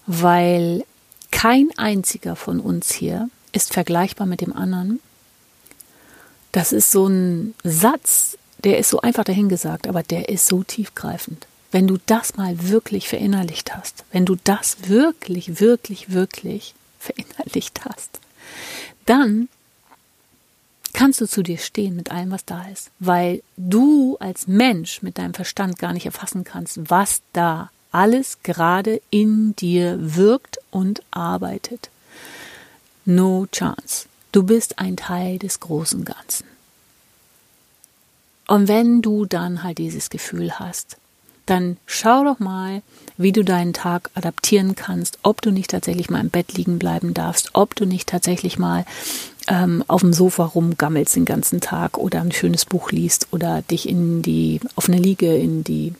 weil 0.06 0.84
kein 1.30 1.68
einziger 1.76 2.36
von 2.36 2.60
uns 2.60 2.92
hier 2.92 3.28
ist 3.52 3.72
vergleichbar 3.72 4.26
mit 4.26 4.40
dem 4.40 4.54
anderen. 4.54 5.00
Das 6.54 6.72
ist 6.72 6.92
so 6.92 7.08
ein 7.08 7.52
Satz, 7.64 8.38
der 8.62 8.78
ist 8.78 8.88
so 8.88 9.00
einfach 9.00 9.24
dahingesagt, 9.24 9.88
aber 9.88 10.04
der 10.04 10.28
ist 10.28 10.46
so 10.46 10.62
tiefgreifend. 10.62 11.48
Wenn 11.72 11.88
du 11.88 11.98
das 12.06 12.36
mal 12.36 12.68
wirklich 12.68 13.08
verinnerlicht 13.08 13.74
hast, 13.74 14.04
wenn 14.12 14.24
du 14.24 14.36
das 14.44 14.88
wirklich, 14.88 15.58
wirklich, 15.58 16.12
wirklich 16.12 16.76
verinnerlicht 17.00 17.84
hast, 17.84 18.20
dann 19.04 19.48
kannst 20.92 21.20
du 21.20 21.26
zu 21.26 21.42
dir 21.42 21.58
stehen 21.58 21.96
mit 21.96 22.12
allem, 22.12 22.30
was 22.30 22.44
da 22.44 22.64
ist, 22.68 22.92
weil 23.00 23.42
du 23.56 24.16
als 24.20 24.46
Mensch 24.46 25.02
mit 25.02 25.18
deinem 25.18 25.34
Verstand 25.34 25.80
gar 25.80 25.92
nicht 25.92 26.06
erfassen 26.06 26.44
kannst, 26.44 26.88
was 26.88 27.20
da 27.32 27.72
alles 27.90 28.38
gerade 28.44 29.02
in 29.10 29.56
dir 29.56 29.96
wirkt 29.98 30.58
und 30.70 31.02
arbeitet. 31.10 31.90
No 33.04 33.48
chance. 33.50 34.06
Du 34.34 34.42
bist 34.42 34.80
ein 34.80 34.96
Teil 34.96 35.38
des 35.38 35.60
großen 35.60 36.04
Ganzen. 36.04 36.46
Und 38.48 38.66
wenn 38.66 39.00
du 39.00 39.26
dann 39.26 39.62
halt 39.62 39.78
dieses 39.78 40.10
Gefühl 40.10 40.58
hast, 40.58 40.96
dann 41.46 41.76
schau 41.86 42.24
doch 42.24 42.40
mal, 42.40 42.82
wie 43.16 43.30
du 43.30 43.44
deinen 43.44 43.72
Tag 43.72 44.10
adaptieren 44.14 44.74
kannst, 44.74 45.20
ob 45.22 45.40
du 45.40 45.52
nicht 45.52 45.70
tatsächlich 45.70 46.10
mal 46.10 46.20
im 46.20 46.30
Bett 46.30 46.54
liegen 46.54 46.80
bleiben 46.80 47.14
darfst, 47.14 47.50
ob 47.52 47.76
du 47.76 47.84
nicht 47.86 48.08
tatsächlich 48.08 48.58
mal 48.58 48.84
ähm, 49.46 49.84
auf 49.86 50.00
dem 50.00 50.12
Sofa 50.12 50.46
rumgammelst 50.46 51.14
den 51.14 51.26
ganzen 51.26 51.60
Tag 51.60 51.96
oder 51.96 52.20
ein 52.20 52.32
schönes 52.32 52.64
Buch 52.64 52.90
liest 52.90 53.28
oder 53.30 53.62
dich 53.62 53.88
in 53.88 54.22
die, 54.22 54.58
auf 54.74 54.88
eine 54.88 54.98
Liege 54.98 55.32
in 55.36 55.62
die 55.62 55.94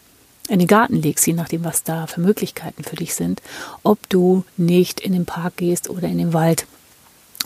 in 0.49 0.59
den 0.59 0.69
Garten 0.69 1.01
legst, 1.01 1.27
je 1.27 1.35
nachdem, 1.35 1.65
was 1.65 1.85
da 1.85 2.09
für 2.09 2.21
Möglichkeiten 2.21 2.83
für 2.83 2.97
dich 2.97 3.15
sind, 3.15 3.41
ob 3.85 4.11
du 4.11 4.45
nicht 4.57 4.99
in 4.99 5.13
den 5.13 5.25
Park 5.25 5.57
gehst 5.57 5.89
oder 5.89 6.09
in 6.09 6.19
den 6.19 6.33
Wald 6.35 6.67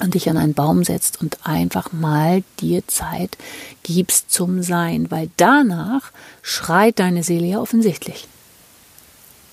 und 0.00 0.14
dich 0.14 0.28
an 0.28 0.36
einen 0.36 0.54
Baum 0.54 0.84
setzt 0.84 1.20
und 1.20 1.38
einfach 1.46 1.92
mal 1.92 2.42
dir 2.60 2.86
Zeit 2.86 3.36
gibst 3.82 4.30
zum 4.30 4.62
Sein, 4.62 5.10
weil 5.10 5.30
danach 5.36 6.12
schreit 6.42 6.98
deine 6.98 7.22
Seele 7.22 7.46
ja 7.46 7.60
offensichtlich. 7.60 8.28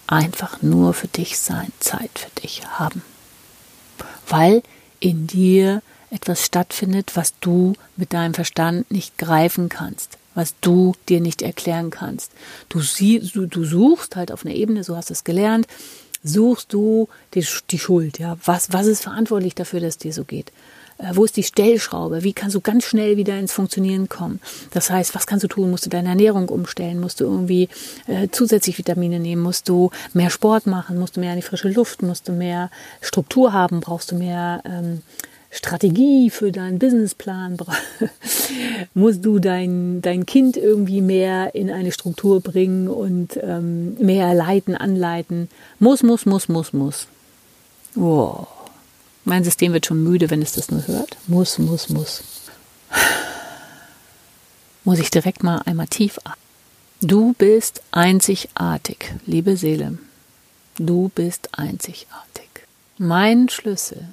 Einfach 0.08 0.62
nur 0.62 0.94
für 0.94 1.08
dich 1.08 1.40
sein, 1.40 1.72
Zeit 1.80 2.12
für 2.20 2.42
dich 2.42 2.68
haben. 2.68 3.02
Weil 4.28 4.62
in 5.00 5.28
dir 5.28 5.82
etwas 6.12 6.46
stattfindet, 6.46 7.16
was 7.16 7.34
du 7.40 7.74
mit 7.96 8.14
deinem 8.14 8.34
Verstand 8.34 8.90
nicht 8.92 9.18
greifen 9.18 9.70
kannst 9.70 10.18
was 10.36 10.54
du 10.62 10.94
dir 11.10 11.22
nicht 11.22 11.42
erklären 11.42 11.90
kannst. 11.90 12.32
Du, 12.70 12.82
siehst, 12.82 13.36
du, 13.36 13.48
du 13.48 13.64
suchst 13.64 14.16
halt 14.16 14.32
auf 14.32 14.46
einer 14.46 14.54
Ebene, 14.54 14.84
so 14.84 14.96
hast 14.96 15.10
du 15.10 15.14
es 15.14 15.24
gelernt, 15.24 15.66
suchst 16.26 16.74
du 16.74 17.08
die, 17.34 17.46
die 17.72 17.80
Schuld, 17.80 18.20
ja. 18.20 18.38
Was, 18.46 18.74
was 18.74 18.88
ist 18.88 19.04
verantwortlich 19.04 19.56
dafür, 19.56 19.80
dass 19.80 19.98
dir 19.98 20.14
so 20.14 20.24
geht? 20.24 20.52
Äh, 20.98 21.12
wo 21.14 21.26
ist 21.26 21.38
die 21.38 21.44
Stellschraube? 21.44 22.24
Wie 22.24 22.34
kannst 22.34 22.56
du 22.56 22.62
ganz 22.62 22.86
schnell 22.86 23.18
wieder 23.18 23.38
ins 23.38 23.54
Funktionieren 23.54 24.10
kommen? 24.10 24.40
Das 24.72 24.90
heißt, 24.90 25.16
was 25.16 25.28
kannst 25.28 25.44
du 25.44 25.48
tun? 25.48 25.70
Musst 25.70 25.86
du 25.86 25.90
deine 25.90 26.10
Ernährung 26.10 26.50
umstellen? 26.50 27.00
Musst 27.00 27.20
du 27.20 27.26
irgendwie 27.26 27.70
äh, 28.08 28.28
zusätzlich 28.32 28.78
Vitamine 28.78 29.20
nehmen? 29.20 29.42
Musst 29.42 29.70
du 29.70 29.92
mehr 30.14 30.30
Sport 30.30 30.68
machen? 30.68 30.98
Musst 30.98 31.18
du 31.18 31.20
mehr 31.20 31.32
an 31.32 31.38
die 31.38 31.42
frische 31.42 31.70
Luft? 31.70 32.02
Musst 32.02 32.28
du 32.28 32.32
mehr 32.32 32.70
Struktur 33.02 33.54
haben? 33.54 33.82
Brauchst 33.82 34.12
du 34.12 34.16
mehr 34.16 34.62
ähm, 34.66 35.02
Strategie 35.56 36.30
für 36.30 36.52
deinen 36.52 36.80
Businessplan, 36.80 37.58
musst 38.94 39.24
du 39.24 39.40
dein, 39.40 40.02
dein 40.02 40.26
Kind 40.26 40.58
irgendwie 40.58 41.02
mehr 41.02 41.56
in 41.56 41.72
eine 41.72 41.94
Struktur 41.94 42.42
bringen 42.42 42.90
und 42.90 43.40
ähm, 43.42 43.96
mehr 43.96 44.34
leiten, 44.34 44.76
anleiten. 44.76 45.50
Muss, 45.80 46.04
muss, 46.04 46.26
muss, 46.26 46.50
muss, 46.50 46.74
muss. 46.74 47.08
Wow. 47.96 48.48
Mein 49.24 49.46
System 49.46 49.72
wird 49.72 49.86
schon 49.86 50.04
müde, 50.04 50.30
wenn 50.30 50.42
es 50.42 50.52
das 50.52 50.70
nur 50.70 50.86
hört. 50.88 51.16
Muss, 51.28 51.58
muss, 51.58 51.90
muss. 51.90 52.22
Muss 54.84 55.00
ich 55.00 55.10
direkt 55.10 55.42
mal 55.42 55.62
einmal 55.66 55.88
tief 55.88 56.18
atmen. 56.20 56.36
Du 57.00 57.34
bist 57.38 57.82
einzigartig, 57.92 59.14
liebe 59.26 59.56
Seele. 59.56 59.98
Du 60.78 61.10
bist 61.16 61.58
einzigartig. 61.58 62.50
Mein 62.98 63.48
Schlüssel 63.48 64.10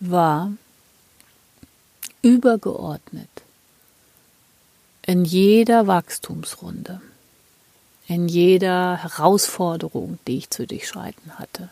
war 0.00 0.52
übergeordnet 2.22 3.28
in 5.02 5.24
jeder 5.24 5.86
Wachstumsrunde, 5.86 7.00
in 8.06 8.28
jeder 8.28 9.02
Herausforderung, 9.02 10.18
die 10.26 10.38
ich 10.38 10.50
zu 10.50 10.66
durchschreiten 10.66 11.38
hatte, 11.38 11.70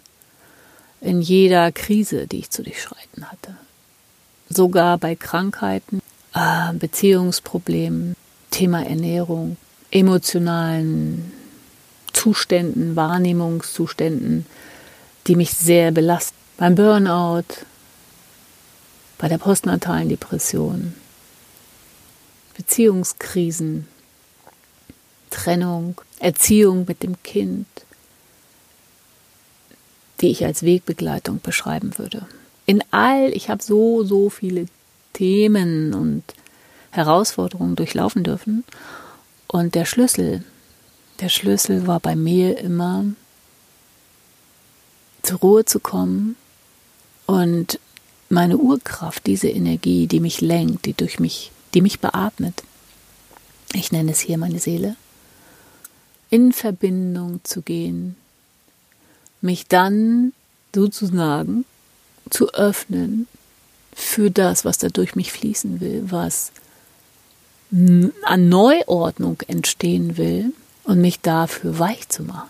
in 1.00 1.20
jeder 1.20 1.70
Krise, 1.72 2.26
die 2.26 2.38
ich 2.38 2.50
zu 2.50 2.62
durchschreiten 2.62 3.30
hatte, 3.30 3.56
sogar 4.48 4.96
bei 4.98 5.14
Krankheiten, 5.14 6.00
äh, 6.34 6.72
Beziehungsproblemen, 6.72 8.16
Thema 8.50 8.84
Ernährung, 8.86 9.58
emotionalen 9.90 11.32
Zuständen, 12.12 12.96
Wahrnehmungszuständen, 12.96 14.46
die 15.26 15.36
mich 15.36 15.52
sehr 15.52 15.92
belasten. 15.92 16.34
Beim 16.56 16.74
Burnout, 16.74 17.44
bei 19.18 19.28
der 19.28 19.38
postnatalen 19.38 20.08
Depression, 20.08 20.94
Beziehungskrisen, 22.56 23.86
Trennung, 25.30 26.00
Erziehung 26.18 26.84
mit 26.86 27.02
dem 27.02 27.22
Kind, 27.22 27.66
die 30.20 30.30
ich 30.30 30.44
als 30.44 30.62
Wegbegleitung 30.62 31.40
beschreiben 31.40 31.98
würde. 31.98 32.26
In 32.64 32.82
all, 32.90 33.30
ich 33.32 33.50
habe 33.50 33.62
so, 33.62 34.04
so 34.04 34.30
viele 34.30 34.66
Themen 35.12 35.94
und 35.94 36.22
Herausforderungen 36.90 37.76
durchlaufen 37.76 38.24
dürfen. 38.24 38.64
Und 39.46 39.74
der 39.74 39.84
Schlüssel, 39.84 40.44
der 41.20 41.28
Schlüssel 41.28 41.86
war 41.86 42.00
bei 42.00 42.16
mir 42.16 42.58
immer, 42.58 43.04
zur 45.22 45.38
Ruhe 45.38 45.64
zu 45.64 45.80
kommen 45.80 46.36
und 47.26 47.78
meine 48.28 48.56
Urkraft, 48.56 49.26
diese 49.26 49.48
Energie, 49.48 50.06
die 50.06 50.20
mich 50.20 50.40
lenkt, 50.40 50.86
die 50.86 50.94
durch 50.94 51.20
mich, 51.20 51.52
die 51.74 51.80
mich 51.80 52.00
beatmet, 52.00 52.62
ich 53.72 53.92
nenne 53.92 54.12
es 54.12 54.20
hier 54.20 54.38
meine 54.38 54.58
Seele, 54.58 54.96
in 56.30 56.52
Verbindung 56.52 57.40
zu 57.44 57.62
gehen, 57.62 58.16
mich 59.40 59.66
dann 59.66 60.32
sozusagen 60.74 61.64
zu 62.30 62.52
öffnen 62.52 63.26
für 63.94 64.30
das, 64.30 64.64
was 64.64 64.78
da 64.78 64.88
durch 64.88 65.14
mich 65.14 65.32
fließen 65.32 65.80
will, 65.80 66.04
was 66.08 66.52
an 67.70 68.48
Neuordnung 68.48 69.40
entstehen 69.48 70.16
will 70.16 70.52
und 70.84 71.00
mich 71.00 71.20
dafür 71.20 71.78
weich 71.78 72.08
zu 72.08 72.22
machen. 72.22 72.48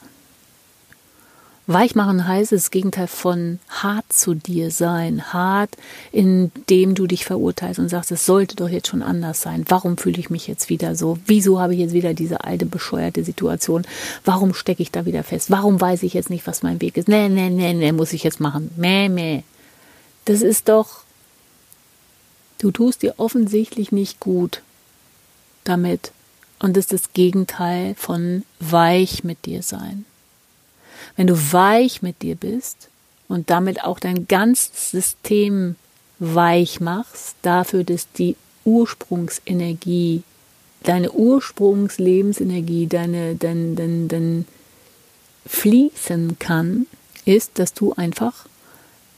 Weich 1.69 1.97
machen 1.97 2.29
heißt 2.29 2.53
das 2.53 2.71
Gegenteil 2.71 3.09
von 3.09 3.59
hart 3.69 4.13
zu 4.13 4.35
dir 4.35 4.71
sein. 4.71 5.33
Hart, 5.33 5.71
indem 6.13 6.95
du 6.95 7.09
dich 7.09 7.25
verurteilst 7.25 7.81
und 7.81 7.89
sagst, 7.89 8.13
es 8.13 8.25
sollte 8.25 8.55
doch 8.55 8.69
jetzt 8.69 8.87
schon 8.87 9.03
anders 9.03 9.43
sein. 9.43 9.65
Warum 9.69 9.99
fühle 9.99 10.21
ich 10.21 10.31
mich 10.31 10.47
jetzt 10.47 10.69
wieder 10.69 10.95
so? 10.95 11.19
Wieso 11.27 11.61
habe 11.61 11.75
ich 11.75 11.81
jetzt 11.81 11.93
wieder 11.93 12.15
diese 12.15 12.45
alte 12.45 12.67
bescheuerte 12.67 13.25
Situation? 13.25 13.85
Warum 14.25 14.55
stecke 14.55 14.81
ich 14.81 14.93
da 14.93 15.07
wieder 15.07 15.25
fest? 15.25 15.51
Warum 15.51 15.81
weiß 15.81 16.05
ich 16.05 16.15
jetzt 16.15 16.31
nicht, 16.31 16.47
was 16.47 16.63
mein 16.63 16.81
Weg 16.81 16.97
ist? 16.97 17.09
Nee, 17.09 17.29
nee, 17.29 17.51
nee, 17.51 17.75
nee, 17.75 17.91
muss 17.91 18.13
ich 18.13 18.23
jetzt 18.23 18.39
machen. 18.39 18.71
Mäh, 18.77 19.09
mäh. 19.09 19.43
Das 20.25 20.43
ist 20.43 20.69
doch, 20.69 21.01
du 22.59 22.71
tust 22.71 23.03
dir 23.03 23.15
offensichtlich 23.17 23.91
nicht 23.91 24.21
gut 24.21 24.63
damit. 25.65 26.13
Und 26.61 26.77
das 26.77 26.85
ist 26.85 26.93
das 26.93 27.13
Gegenteil 27.13 27.97
von 27.97 28.45
weich 28.61 29.25
mit 29.25 29.47
dir 29.47 29.65
sein. 29.65 30.05
Wenn 31.15 31.27
du 31.27 31.53
weich 31.53 32.03
mit 32.03 32.23
dir 32.23 32.35
bist 32.35 32.89
und 33.29 33.51
damit 33.51 33.85
auch 33.85 34.01
dein 34.01 34.27
ganzes 34.27 34.91
System 34.91 35.77
weich 36.19 36.81
machst, 36.81 37.37
dafür, 37.43 37.85
dass 37.85 38.11
die 38.13 38.37
Ursprungsenergie, 38.65 40.23
deine 40.83 41.13
Ursprungslebensenergie, 41.13 42.87
deine, 42.87 43.35
dein, 43.37 43.77
dein, 43.77 44.09
dein 44.09 44.45
fließen 45.47 46.39
kann, 46.39 46.87
ist, 47.25 47.59
dass 47.59 47.75
du 47.75 47.93
einfach 47.95 48.47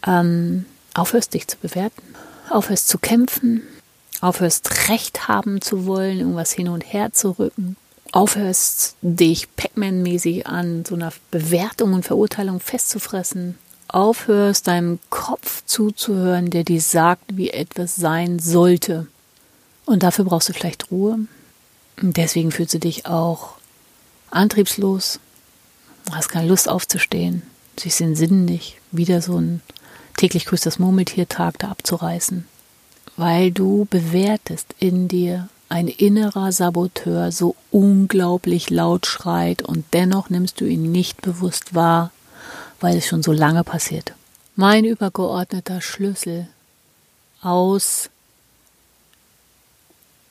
ähm, 0.06 0.66
aufhörst, 0.94 1.34
dich 1.34 1.46
zu 1.46 1.56
bewerten, 1.58 2.02
aufhörst 2.50 2.88
zu 2.88 2.98
kämpfen, 2.98 3.62
aufhörst, 4.20 4.88
Recht 4.88 5.28
haben 5.28 5.60
zu 5.60 5.86
wollen, 5.86 6.20
irgendwas 6.20 6.52
hin 6.52 6.68
und 6.68 6.92
her 6.92 7.12
zu 7.12 7.38
rücken, 7.38 7.76
aufhörst, 8.12 8.96
dich 9.02 9.54
Pac-Man-mäßig 9.56 10.46
an 10.46 10.84
so 10.84 10.94
einer 10.94 11.12
Bewertung 11.30 11.92
und 11.92 12.04
Verurteilung 12.04 12.60
festzufressen, 12.60 13.58
aufhörst, 13.88 14.66
deinem 14.66 14.98
Kopf 15.10 15.62
zuzuhören, 15.66 16.50
der 16.50 16.64
dir 16.64 16.80
sagt, 16.80 17.24
wie 17.36 17.50
etwas 17.50 17.96
sein 17.96 18.38
sollte. 18.38 19.06
Und 19.86 20.02
dafür 20.02 20.24
brauchst 20.24 20.48
du 20.48 20.52
vielleicht 20.52 20.90
Ruhe. 20.90 21.20
Und 22.00 22.16
deswegen 22.16 22.52
fühlst 22.52 22.74
du 22.74 22.78
dich 22.78 23.06
auch 23.06 23.54
antriebslos, 24.30 25.20
hast 26.10 26.28
keine 26.28 26.48
Lust 26.48 26.68
aufzustehen, 26.68 27.42
sie 27.78 27.90
sind 27.90 28.16
sinnlich, 28.16 28.80
wieder 28.92 29.22
so 29.22 29.40
ein 29.40 29.62
täglich 30.16 30.44
grüßt 30.46 30.66
das 30.66 30.78
Murmeltiertag 30.78 31.58
da 31.58 31.68
abzureißen, 31.68 32.46
weil 33.16 33.52
du 33.52 33.86
bewertest 33.88 34.74
in 34.78 35.08
dir, 35.08 35.48
ein 35.68 35.88
innerer 35.88 36.52
Saboteur 36.52 37.30
so 37.30 37.54
unglaublich 37.70 38.70
laut 38.70 39.06
schreit 39.06 39.62
und 39.62 39.84
dennoch 39.92 40.30
nimmst 40.30 40.60
du 40.60 40.64
ihn 40.64 40.90
nicht 40.90 41.20
bewusst 41.20 41.74
wahr, 41.74 42.10
weil 42.80 42.96
es 42.96 43.06
schon 43.06 43.22
so 43.22 43.32
lange 43.32 43.64
passiert. 43.64 44.14
Mein 44.56 44.84
übergeordneter 44.84 45.80
Schlüssel 45.80 46.48
aus 47.42 48.10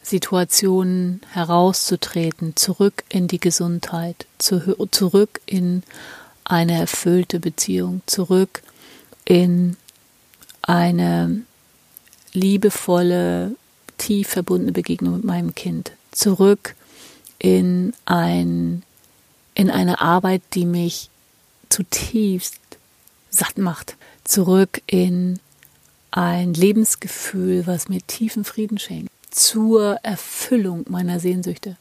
Situationen 0.01 1.21
herauszutreten, 1.31 2.55
zurück 2.55 3.03
in 3.09 3.27
die 3.27 3.39
Gesundheit, 3.39 4.25
zurück 4.37 5.41
in 5.45 5.83
eine 6.45 6.79
erfüllte 6.79 7.39
Beziehung, 7.39 8.01
zurück 8.05 8.63
in 9.25 9.75
eine 10.61 11.41
liebevolle 12.33 13.55
tief 13.97 14.29
verbundene 14.29 14.71
Begegnung 14.71 15.15
mit 15.15 15.23
meinem 15.23 15.55
Kind. 15.55 15.91
Zurück 16.11 16.75
in 17.39 17.93
ein, 18.05 18.83
in 19.53 19.69
eine 19.69 20.01
Arbeit, 20.01 20.41
die 20.53 20.65
mich 20.65 21.09
zutiefst 21.69 22.59
satt 23.29 23.57
macht. 23.57 23.95
Zurück 24.23 24.81
in 24.87 25.39
ein 26.11 26.53
Lebensgefühl, 26.53 27.67
was 27.67 27.89
mir 27.89 28.01
tiefen 28.07 28.43
Frieden 28.43 28.79
schenkt. 28.79 29.11
Zur 29.29 29.99
Erfüllung 30.03 30.85
meiner 30.89 31.19
Sehnsüchte. 31.19 31.77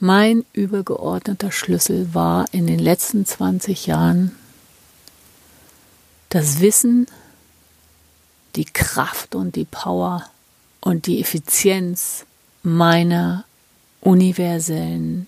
Mein 0.00 0.44
übergeordneter 0.52 1.50
Schlüssel 1.50 2.14
war 2.14 2.46
in 2.52 2.66
den 2.66 2.78
letzten 2.78 3.26
20 3.26 3.86
Jahren 3.86 4.36
das 6.28 6.60
Wissen, 6.60 7.06
die 8.54 8.64
Kraft 8.64 9.34
und 9.34 9.56
die 9.56 9.64
Power 9.64 10.28
und 10.80 11.06
die 11.06 11.20
Effizienz 11.20 12.24
meiner 12.62 13.44
universellen, 14.00 15.26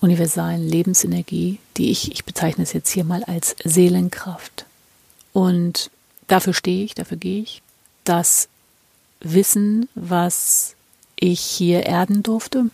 universalen 0.00 0.66
Lebensenergie, 0.66 1.58
die 1.76 1.90
ich, 1.90 2.12
ich 2.12 2.24
bezeichne 2.24 2.64
es 2.64 2.72
jetzt 2.72 2.90
hier 2.90 3.04
mal 3.04 3.24
als 3.24 3.56
Seelenkraft. 3.64 4.66
Und 5.32 5.90
dafür 6.28 6.54
stehe 6.54 6.84
ich, 6.84 6.94
dafür 6.94 7.16
gehe 7.16 7.42
ich. 7.42 7.62
Das 8.04 8.48
Wissen, 9.20 9.88
was 9.94 10.74
ich 11.18 11.40
hier 11.40 11.84
erden 11.84 12.22
durfte, 12.22 12.66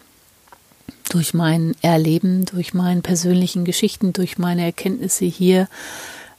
durch 1.08 1.34
mein 1.34 1.74
Erleben, 1.82 2.44
durch 2.46 2.74
meine 2.74 3.02
persönlichen 3.02 3.64
Geschichten, 3.64 4.12
durch 4.12 4.38
meine 4.38 4.64
Erkenntnisse 4.64 5.24
hier, 5.24 5.68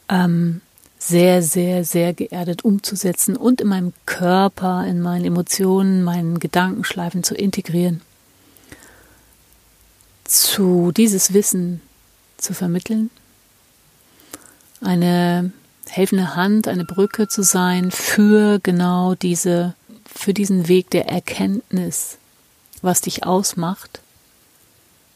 ähm, 0.09 0.61
sehr, 1.05 1.41
sehr, 1.41 1.83
sehr 1.83 2.13
geerdet 2.13 2.63
umzusetzen 2.63 3.35
und 3.35 3.59
in 3.59 3.67
meinem 3.67 3.93
Körper, 4.05 4.85
in 4.87 5.01
meinen 5.01 5.25
Emotionen, 5.25 6.03
meinen 6.03 6.39
Gedankenschleifen 6.39 7.23
zu 7.23 7.35
integrieren. 7.35 8.01
Zu 10.23 10.93
dieses 10.95 11.33
Wissen 11.33 11.81
zu 12.37 12.53
vermitteln, 12.53 13.09
eine 14.79 15.51
helfende 15.89 16.35
Hand, 16.35 16.69
eine 16.69 16.85
Brücke 16.85 17.27
zu 17.27 17.43
sein 17.43 17.91
für 17.91 18.59
genau 18.63 19.15
diese, 19.15 19.75
für 20.05 20.33
diesen 20.33 20.69
Weg 20.69 20.89
der 20.91 21.09
Erkenntnis, 21.09 22.17
was 22.81 23.01
dich 23.01 23.25
ausmacht, 23.25 23.99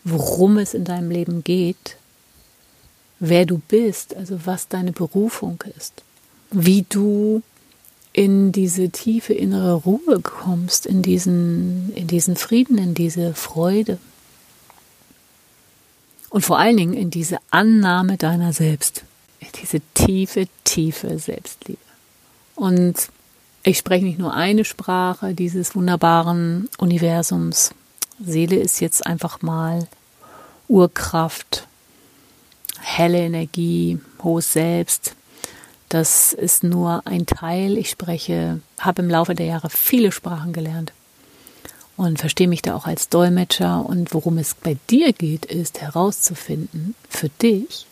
worum 0.04 0.58
es 0.58 0.74
in 0.74 0.84
deinem 0.84 1.12
Leben 1.12 1.46
geht 1.46 1.97
wer 3.20 3.46
du 3.46 3.60
bist, 3.60 4.16
also 4.16 4.46
was 4.46 4.68
deine 4.68 4.92
Berufung 4.92 5.64
ist, 5.76 6.04
wie 6.52 6.86
du 6.88 7.42
in 8.14 8.52
diese 8.52 8.90
tiefe 8.90 9.34
innere 9.34 9.74
Ruhe 9.74 10.22
kommst, 10.22 10.86
in 10.86 11.02
diesen, 11.02 11.94
in 11.94 12.08
diesen 12.08 12.36
Frieden, 12.36 12.78
in 12.78 12.94
diese 12.94 13.34
Freude. 13.34 14.00
Und 16.30 16.44
vor 16.44 16.58
allen 16.58 16.78
Dingen 16.78 16.94
in 16.94 17.12
diese 17.12 17.38
Annahme 17.52 18.18
deiner 18.18 18.54
selbst, 18.54 19.04
in 19.40 19.48
diese 19.62 19.82
tiefe, 19.94 20.48
tiefe 20.64 21.20
Selbstliebe. 21.20 21.80
Und 22.56 23.10
ich 23.64 23.78
spreche 23.78 24.06
nicht 24.06 24.18
nur 24.18 24.34
eine 24.34 24.66
Sprache 24.66 25.34
dieses 25.34 25.76
wunderbaren 25.76 26.70
Universums. 26.80 27.72
Seele 28.20 28.56
ist 28.56 28.80
jetzt 28.80 29.06
einfach 29.06 29.42
mal 29.42 29.88
Urkraft, 30.68 31.68
helle 32.82 33.20
Energie, 33.20 34.00
hohes 34.24 34.54
Selbst. 34.54 35.16
Das 35.90 36.34
ist 36.34 36.64
nur 36.64 37.02
ein 37.06 37.26
Teil. 37.26 37.78
Ich 37.78 37.90
spreche, 37.90 38.60
habe 38.80 39.02
im 39.02 39.10
Laufe 39.10 39.36
der 39.36 39.46
Jahre 39.46 39.70
viele 39.70 40.12
Sprachen 40.12 40.54
gelernt 40.54 40.92
und 41.96 42.20
verstehe 42.20 42.48
mich 42.48 42.62
da 42.62 42.76
auch 42.76 42.86
als 42.86 43.10
Dolmetscher. 43.10 43.86
Und 43.86 44.14
worum 44.14 44.38
es 44.38 44.54
bei 44.54 44.78
dir 44.90 45.14
geht, 45.14 45.46
ist 45.46 45.82
herauszufinden 45.82 46.96
für 47.10 47.30
dich, 47.42 47.88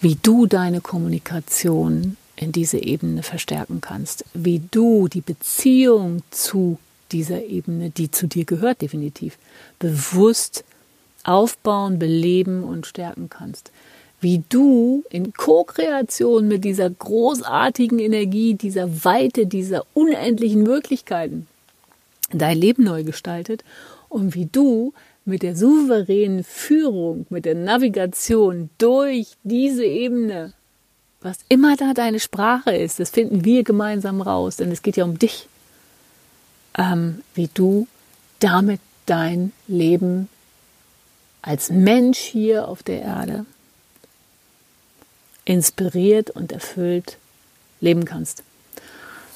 wie 0.00 0.16
du 0.22 0.46
deine 0.46 0.80
Kommunikation 0.80 2.16
in 2.36 2.52
diese 2.52 2.78
Ebene 2.78 3.22
verstärken 3.22 3.80
kannst, 3.80 4.24
wie 4.32 4.62
du 4.70 5.08
die 5.08 5.20
Beziehung 5.20 6.22
zu 6.30 6.78
dieser 7.10 7.44
Ebene, 7.44 7.90
die 7.90 8.10
zu 8.10 8.26
dir 8.26 8.44
gehört, 8.44 8.82
definitiv 8.82 9.38
bewusst 9.78 10.64
aufbauen, 11.24 11.98
beleben 11.98 12.64
und 12.64 12.86
stärken 12.86 13.28
kannst. 13.28 13.70
Wie 14.20 14.42
du 14.48 15.04
in 15.10 15.32
Co-Kreation 15.32 16.48
mit 16.48 16.64
dieser 16.64 16.90
großartigen 16.90 17.98
Energie, 17.98 18.54
dieser 18.54 19.04
Weite, 19.04 19.46
dieser 19.46 19.84
unendlichen 19.94 20.62
Möglichkeiten 20.64 21.46
dein 22.32 22.58
Leben 22.58 22.84
neu 22.84 23.04
gestaltet 23.04 23.64
und 24.08 24.34
wie 24.34 24.46
du 24.46 24.92
mit 25.24 25.42
der 25.42 25.54
souveränen 25.54 26.42
Führung, 26.42 27.26
mit 27.30 27.44
der 27.44 27.54
Navigation 27.54 28.70
durch 28.78 29.36
diese 29.44 29.84
Ebene, 29.84 30.52
was 31.20 31.38
immer 31.48 31.76
da 31.76 31.94
deine 31.94 32.20
Sprache 32.20 32.74
ist, 32.74 32.98
das 32.98 33.10
finden 33.10 33.44
wir 33.44 33.62
gemeinsam 33.62 34.20
raus, 34.20 34.56
denn 34.56 34.70
es 34.72 34.82
geht 34.82 34.96
ja 34.96 35.04
um 35.04 35.18
dich, 35.18 35.48
ähm, 36.76 37.22
wie 37.34 37.48
du 37.52 37.86
damit 38.38 38.80
dein 39.06 39.52
Leben 39.66 40.28
als 41.48 41.70
Mensch 41.70 42.18
hier 42.18 42.68
auf 42.68 42.82
der 42.82 43.00
Erde 43.00 43.46
inspiriert 45.46 46.28
und 46.28 46.52
erfüllt 46.52 47.16
leben 47.80 48.04
kannst. 48.04 48.42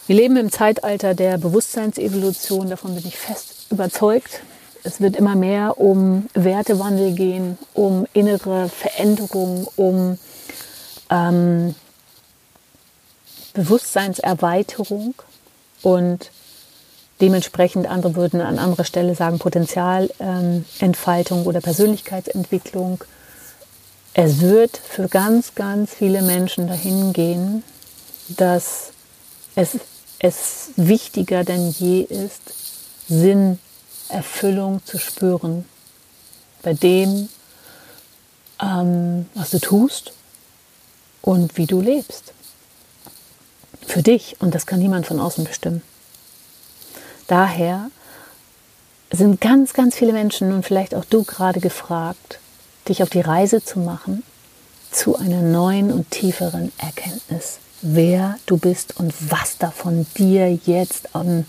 Wir 0.07 0.17
leben 0.17 0.37
im 0.37 0.53
Zeitalter 0.53 1.15
der 1.15 1.39
Bewusstseinsevolution, 1.39 2.69
davon 2.69 2.95
bin 2.95 3.07
ich 3.07 3.17
fest 3.17 3.67
überzeugt. 3.71 4.43
es 4.85 5.01
wird 5.01 5.17
immer 5.17 5.37
mehr 5.37 5.79
um 5.79 6.27
Wertewandel 6.35 7.15
gehen, 7.15 7.57
um 7.73 8.07
innere 8.13 8.69
Veränderung, 8.69 9.67
um 9.77 10.19
ähm, 11.09 11.75
Bewusstseinserweiterung 13.55 15.15
und 15.81 16.31
dementsprechend 17.23 17.87
andere 17.87 18.17
würden 18.17 18.43
an 18.43 18.59
anderer 18.59 18.85
Stelle 18.85 19.15
sagen 19.15 19.39
Potenzialentfaltung 19.39 21.41
ähm, 21.41 21.47
oder 21.47 21.61
Persönlichkeitsentwicklung. 21.61 23.05
Es 24.13 24.41
wird 24.41 24.77
für 24.77 25.07
ganz, 25.09 25.55
ganz 25.55 25.95
viele 25.95 26.21
Menschen 26.21 26.67
dahin 26.67 27.13
gehen, 27.13 27.63
dass 28.29 28.91
es, 29.55 29.79
es 30.19 30.71
wichtiger 30.77 31.45
denn 31.45 31.71
je 31.71 32.01
ist, 32.03 32.43
Sinn, 33.09 33.61
Erfüllung 34.09 34.85
zu 34.85 34.99
spüren 34.99 35.65
bei 36.63 36.75
dem, 36.75 37.29
ähm, 38.61 39.27
was 39.35 39.51
du 39.51 39.61
tust 39.61 40.13
und 41.23 41.57
wie 41.57 41.67
du 41.67 41.81
lebst. 41.81 42.33
Für 43.87 44.03
dich 44.03 44.37
und 44.41 44.57
das 44.57 44.67
kann 44.67 44.81
niemand 44.81 45.07
von 45.07 45.21
außen 45.21 45.45
bestimmen. 45.45 45.83
Daher 47.27 47.91
sind 49.11 49.41
ganz, 49.41 49.73
ganz 49.73 49.95
viele 49.95 50.13
Menschen 50.13 50.53
und 50.53 50.65
vielleicht 50.65 50.95
auch 50.95 51.05
du 51.05 51.25
gerade 51.25 51.61
gefragt, 51.61 52.39
dich 52.89 53.03
auf 53.03 53.11
die 53.11 53.21
Reise 53.21 53.63
zu 53.63 53.79
machen 53.79 54.23
zu 54.93 55.17
einer 55.17 55.41
neuen 55.41 55.91
und 55.91 56.11
tieferen 56.11 56.71
Erkenntnis, 56.79 57.59
wer 57.81 58.39
du 58.47 58.59
bist 58.59 58.99
und 58.99 59.13
was 59.31 59.57
davon 59.59 60.07
dir 60.19 60.53
jetzt 60.53 61.15
am, 61.15 61.47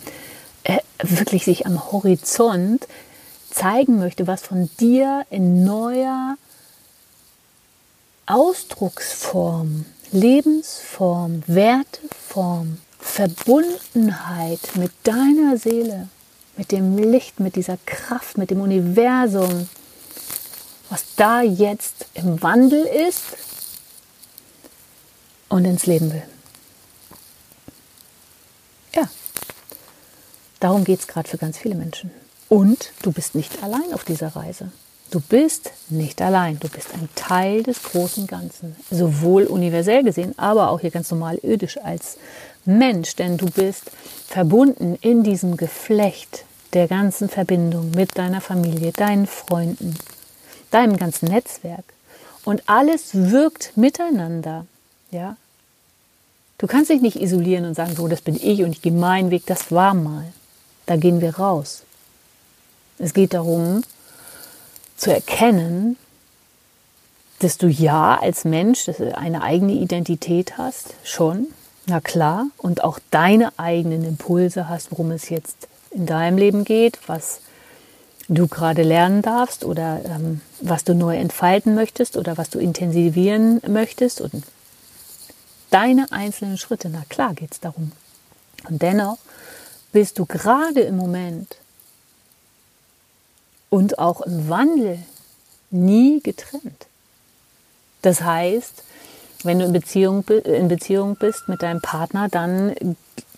äh, 0.63 0.79
wirklich 1.01 1.43
sich 1.43 1.65
am 1.65 1.91
Horizont 1.91 2.87
zeigen 3.51 3.99
möchte, 3.99 4.27
was 4.27 4.41
von 4.41 4.69
dir 4.79 5.25
in 5.29 5.63
neuer 5.63 6.37
Ausdrucksform, 8.25 9.85
Lebensform, 10.11 11.43
Werteform, 11.47 12.77
Verbundenheit 13.03 14.75
mit 14.75 14.91
deiner 15.03 15.57
Seele, 15.57 16.07
mit 16.57 16.71
dem 16.71 16.97
Licht, 16.97 17.39
mit 17.39 17.55
dieser 17.55 17.77
Kraft, 17.85 18.37
mit 18.37 18.49
dem 18.49 18.61
Universum, 18.61 19.69
was 20.89 21.03
da 21.15 21.41
jetzt 21.41 22.07
im 22.15 22.41
Wandel 22.41 22.85
ist 22.85 23.37
und 25.49 25.65
ins 25.65 25.85
Leben 25.85 26.11
will. 26.11 26.23
Ja, 28.95 29.07
darum 30.59 30.83
geht 30.83 31.01
es 31.01 31.07
gerade 31.07 31.29
für 31.29 31.37
ganz 31.37 31.57
viele 31.57 31.75
Menschen. 31.75 32.09
Und 32.49 32.93
du 33.01 33.11
bist 33.11 33.35
nicht 33.35 33.61
allein 33.61 33.93
auf 33.93 34.05
dieser 34.05 34.35
Reise. 34.35 34.71
Du 35.11 35.19
bist 35.19 35.71
nicht 35.89 36.21
allein, 36.23 36.59
du 36.59 36.67
bist 36.69 36.93
ein 36.93 37.07
Teil 37.13 37.61
des 37.61 37.83
großen 37.83 38.25
Ganzen, 38.25 38.75
sowohl 38.89 39.43
universell 39.43 40.03
gesehen, 40.03 40.33
aber 40.37 40.69
auch 40.69 40.79
hier 40.79 40.89
ganz 40.89 41.11
normal 41.11 41.37
irdisch 41.43 41.77
als 41.77 42.17
Mensch, 42.65 43.15
denn 43.15 43.37
du 43.37 43.47
bist 43.47 43.91
verbunden 44.27 44.97
in 45.01 45.23
diesem 45.23 45.57
Geflecht 45.57 46.45
der 46.73 46.87
ganzen 46.87 47.29
Verbindung 47.29 47.91
mit 47.91 48.17
deiner 48.17 48.41
Familie, 48.41 48.91
deinen 48.91 49.27
Freunden, 49.27 49.95
deinem 50.71 50.97
ganzen 50.97 51.27
Netzwerk. 51.27 51.85
Und 52.45 52.63
alles 52.67 53.09
wirkt 53.13 53.77
miteinander. 53.77 54.65
Ja? 55.11 55.37
Du 56.57 56.67
kannst 56.67 56.89
dich 56.89 57.01
nicht 57.01 57.21
isolieren 57.21 57.65
und 57.65 57.75
sagen, 57.75 57.95
so, 57.95 58.07
das 58.07 58.21
bin 58.21 58.39
ich 58.41 58.63
und 58.63 58.71
ich 58.71 58.81
gehe 58.81 58.91
meinen 58.91 59.31
Weg, 59.31 59.45
das 59.45 59.71
war 59.71 59.93
mal. 59.93 60.31
Da 60.85 60.95
gehen 60.95 61.21
wir 61.21 61.37
raus. 61.37 61.83
Es 62.97 63.13
geht 63.13 63.33
darum, 63.33 63.83
zu 64.97 65.13
erkennen, 65.13 65.97
dass 67.39 67.57
du 67.57 67.67
ja 67.67 68.17
als 68.19 68.45
Mensch 68.45 68.89
eine 69.15 69.41
eigene 69.41 69.73
Identität 69.73 70.57
hast, 70.57 70.93
schon, 71.03 71.47
na 71.85 71.99
klar, 71.99 72.47
und 72.57 72.83
auch 72.83 72.99
deine 73.11 73.57
eigenen 73.57 74.03
Impulse 74.05 74.69
hast, 74.69 74.91
worum 74.91 75.11
es 75.11 75.29
jetzt 75.29 75.67
in 75.91 76.05
deinem 76.05 76.37
Leben 76.37 76.63
geht, 76.63 76.99
was 77.07 77.41
du 78.29 78.47
gerade 78.47 78.83
lernen 78.83 79.21
darfst 79.21 79.65
oder 79.65 80.01
ähm, 80.05 80.41
was 80.61 80.83
du 80.83 80.95
neu 80.95 81.15
entfalten 81.17 81.75
möchtest 81.75 82.15
oder 82.15 82.37
was 82.37 82.49
du 82.49 82.59
intensivieren 82.59 83.61
möchtest 83.67 84.21
und 84.21 84.43
deine 85.69 86.11
einzelnen 86.11 86.57
Schritte, 86.57 86.89
na 86.89 87.03
klar 87.09 87.33
geht 87.33 87.51
es 87.51 87.59
darum. 87.59 87.91
Und 88.69 88.81
dennoch 88.81 89.17
bist 89.91 90.19
du 90.19 90.25
gerade 90.25 90.81
im 90.81 90.95
Moment 90.95 91.57
und 93.69 93.99
auch 93.99 94.21
im 94.21 94.49
Wandel 94.49 94.99
nie 95.69 96.21
getrennt. 96.21 96.87
Das 98.01 98.21
heißt, 98.21 98.83
wenn 99.43 99.59
du 99.59 99.65
in 99.65 99.73
Beziehung, 99.73 100.23
in 100.27 100.67
Beziehung 100.67 101.15
bist 101.15 101.47
mit 101.47 101.61
deinem 101.61 101.81
Partner, 101.81 102.29
dann 102.29 102.73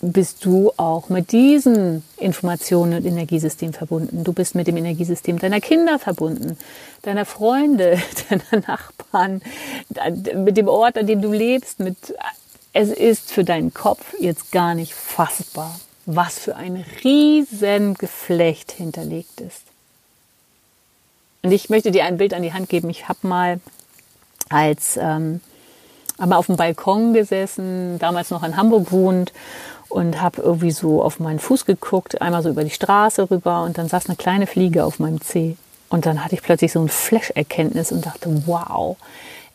bist 0.02 0.46
du 0.46 0.72
auch 0.78 1.10
mit 1.10 1.32
diesem 1.32 2.04
Informationen- 2.18 2.94
und 2.94 3.06
Energiesystem 3.06 3.74
verbunden. 3.74 4.24
Du 4.24 4.34
bist 4.34 4.56
mit 4.56 4.68
dem 4.68 4.78
Energiesystem 4.78 5.39
deiner 5.39 5.62
Kinder 5.62 6.00
verbunden, 6.00 6.58
deiner 7.02 7.26
Freunde, 7.26 8.00
deiner 8.30 8.63
Nachbarn, 8.68 9.41
mit 10.36 10.58
dem 10.58 10.68
Ort, 10.68 10.98
an 10.98 11.08
dem 11.08 11.22
du 11.22 11.32
lebst. 11.32 11.80
Mit, 11.80 11.98
es 12.74 12.89
ist 12.89 13.32
für 13.32 13.44
deinen 13.44 13.74
Kopf 13.74 14.13
jetzt 14.20 14.52
gar 14.52 14.76
nicht 14.76 14.94
fassbar, 14.94 15.80
was 16.06 16.38
für 16.38 16.56
ein 16.56 16.86
riesen 17.04 17.96
Geflecht 17.96 18.72
hinterlegt 18.72 19.41
ist. 19.41 19.63
Und 21.41 21.52
ich 21.52 21.70
möchte 21.70 21.91
dir 21.91 22.06
ein 22.06 22.18
Bild 22.18 22.34
an 22.34 22.41
die 22.41 22.54
Hand 22.54 22.70
geben. 22.70 22.89
Ich 22.89 23.08
habe 23.08 23.28
mal 23.28 23.60
als 24.50 24.98
ähm, 24.98 25.41
aber 26.17 26.38
auf 26.38 26.47
dem 26.47 26.56
Balkon 26.56 27.13
gesessen, 27.13 27.99
damals 27.99 28.30
noch 28.30 28.43
in 28.43 28.58
Hamburg 28.58 28.91
wohnt 28.91 29.34
und 29.89 30.21
habe 30.21 30.41
irgendwie 30.41 30.71
so 30.71 31.04
auf 31.04 31.19
meinen 31.19 31.39
Fuß 31.39 31.65
geguckt, 31.65 32.21
einmal 32.21 32.43
so 32.43 32.49
über 32.49 32.63
die 32.63 32.69
Straße 32.69 33.30
rüber 33.30 33.63
und 33.63 33.78
dann 33.78 33.88
saß 33.88 34.08
eine 34.08 34.15
kleine 34.15 34.47
Fliege 34.47 34.86
auf 34.86 34.99
meinem 34.99 35.21
Zeh. 35.21 35.56
Und 35.89 36.06
dann 36.06 36.23
hatte 36.23 36.36
ich 36.36 36.41
plötzlich 36.41 36.71
so 36.71 36.82
ein 36.82 36.89
Flash-Erkenntnis 36.89 37.91
und 37.91 38.06
dachte, 38.06 38.43
wow, 38.45 38.97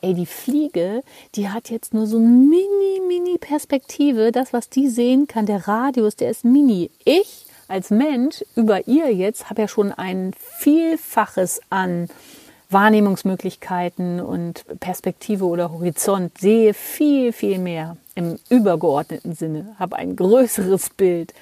ey, 0.00 0.14
die 0.14 0.26
Fliege, 0.26 1.02
die 1.34 1.48
hat 1.48 1.70
jetzt 1.70 1.92
nur 1.92 2.06
so 2.06 2.18
mini, 2.18 3.00
mini 3.06 3.36
Perspektive. 3.38 4.32
Das, 4.32 4.52
was 4.52 4.68
die 4.68 4.88
sehen 4.88 5.26
kann, 5.26 5.46
der 5.46 5.66
Radius, 5.66 6.16
der 6.16 6.30
ist 6.30 6.44
mini. 6.44 6.90
Ich 7.04 7.46
als 7.68 7.90
Mensch 7.90 8.44
über 8.56 8.88
ihr 8.88 9.14
jetzt 9.14 9.48
habe 9.48 9.62
ja 9.62 9.68
schon 9.68 9.92
ein 9.92 10.32
Vielfaches 10.58 11.60
an 11.70 12.08
Wahrnehmungsmöglichkeiten 12.70 14.20
und 14.20 14.64
Perspektive 14.80 15.44
oder 15.44 15.72
Horizont, 15.72 16.38
sehe 16.38 16.72
viel, 16.72 17.32
viel 17.32 17.58
mehr 17.58 17.96
im 18.14 18.38
übergeordneten 18.48 19.34
Sinne, 19.34 19.74
habe 19.78 19.96
ein 19.96 20.16
größeres 20.16 20.90
Bild. 20.90 21.34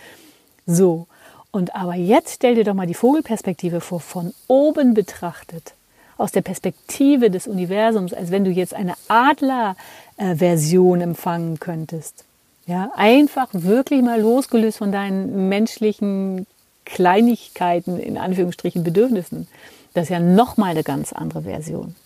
So. 0.67 1.07
Und 1.51 1.75
aber 1.75 1.95
jetzt 1.95 2.35
stell 2.37 2.55
dir 2.55 2.65
doch 2.65 2.75
mal 2.75 2.87
die 2.87 2.95
Vogelperspektive 2.95 3.81
vor, 3.81 4.01
von 4.01 4.35
oben 4.49 4.95
betrachtet, 4.95 5.75
aus 6.19 6.33
der 6.33 6.43
Perspektive 6.43 7.31
des 7.31 7.47
Universums, 7.47 8.13
als 8.13 8.31
wenn 8.31 8.45
du 8.45 8.51
jetzt 8.51 8.75
eine 8.75 8.95
Adler-Version 9.09 11.01
empfangen 11.01 11.61
könntest. 11.61 12.25
Ja, 12.67 12.91
einfach 12.95 13.49
wirklich 13.53 14.03
mal 14.03 14.21
losgelöst 14.21 14.79
von 14.79 14.93
deinen 14.93 15.49
menschlichen 15.49 16.47
Kleinigkeiten, 16.85 17.99
in 17.99 18.19
Anführungsstrichen 18.19 18.85
Bedürfnissen. 18.85 19.49
Das 19.95 20.05
ist 20.05 20.11
ja 20.11 20.21
nochmal 20.21 20.71
eine 20.71 20.85
ganz 20.85 21.13
andere 21.13 21.43
Version. 21.43 21.97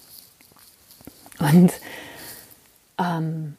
Und 1.38 1.72
ähm, 2.98 3.56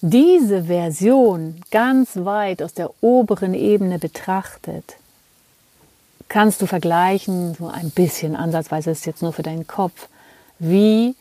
diese 0.00 0.64
Version 0.64 1.60
ganz 1.70 2.16
weit 2.16 2.62
aus 2.62 2.74
der 2.74 2.90
oberen 3.00 3.54
Ebene 3.54 3.98
betrachtet, 3.98 4.96
kannst 6.28 6.60
du 6.60 6.66
vergleichen, 6.66 7.54
so 7.54 7.68
ein 7.68 7.90
bisschen 7.90 8.36
ansatzweise 8.36 8.90
ist 8.90 9.06
jetzt 9.06 9.22
nur 9.22 9.32
für 9.32 9.42
deinen 9.42 9.66
Kopf, 9.66 10.08
wie 10.58 11.14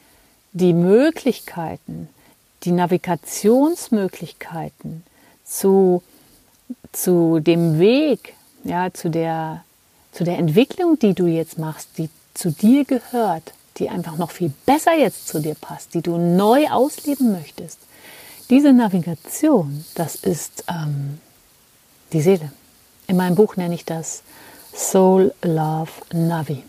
die 0.53 0.73
Möglichkeiten, 0.73 2.09
die 2.63 2.71
Navigationsmöglichkeiten 2.71 5.03
zu, 5.45 6.01
zu 6.91 7.39
dem 7.39 7.79
Weg, 7.79 8.33
ja, 8.63 8.93
zu 8.93 9.09
der, 9.09 9.63
zu 10.11 10.23
der 10.23 10.37
Entwicklung, 10.37 10.99
die 10.99 11.13
du 11.13 11.27
jetzt 11.27 11.57
machst, 11.57 11.89
die 11.97 12.09
zu 12.33 12.51
dir 12.51 12.85
gehört, 12.85 13.53
die 13.77 13.89
einfach 13.89 14.17
noch 14.17 14.31
viel 14.31 14.51
besser 14.65 14.93
jetzt 14.93 15.27
zu 15.27 15.39
dir 15.39 15.55
passt, 15.55 15.93
die 15.93 16.01
du 16.01 16.17
neu 16.17 16.67
ausleben 16.69 17.31
möchtest. 17.31 17.79
Diese 18.49 18.73
Navigation, 18.73 19.85
das 19.95 20.15
ist 20.15 20.65
ähm, 20.67 21.19
die 22.11 22.21
Seele. 22.21 22.51
In 23.07 23.17
meinem 23.17 23.35
Buch 23.35 23.55
nenne 23.55 23.75
ich 23.75 23.85
das 23.85 24.23
Soul 24.75 25.33
Love 25.41 25.91
Navi. 26.13 26.63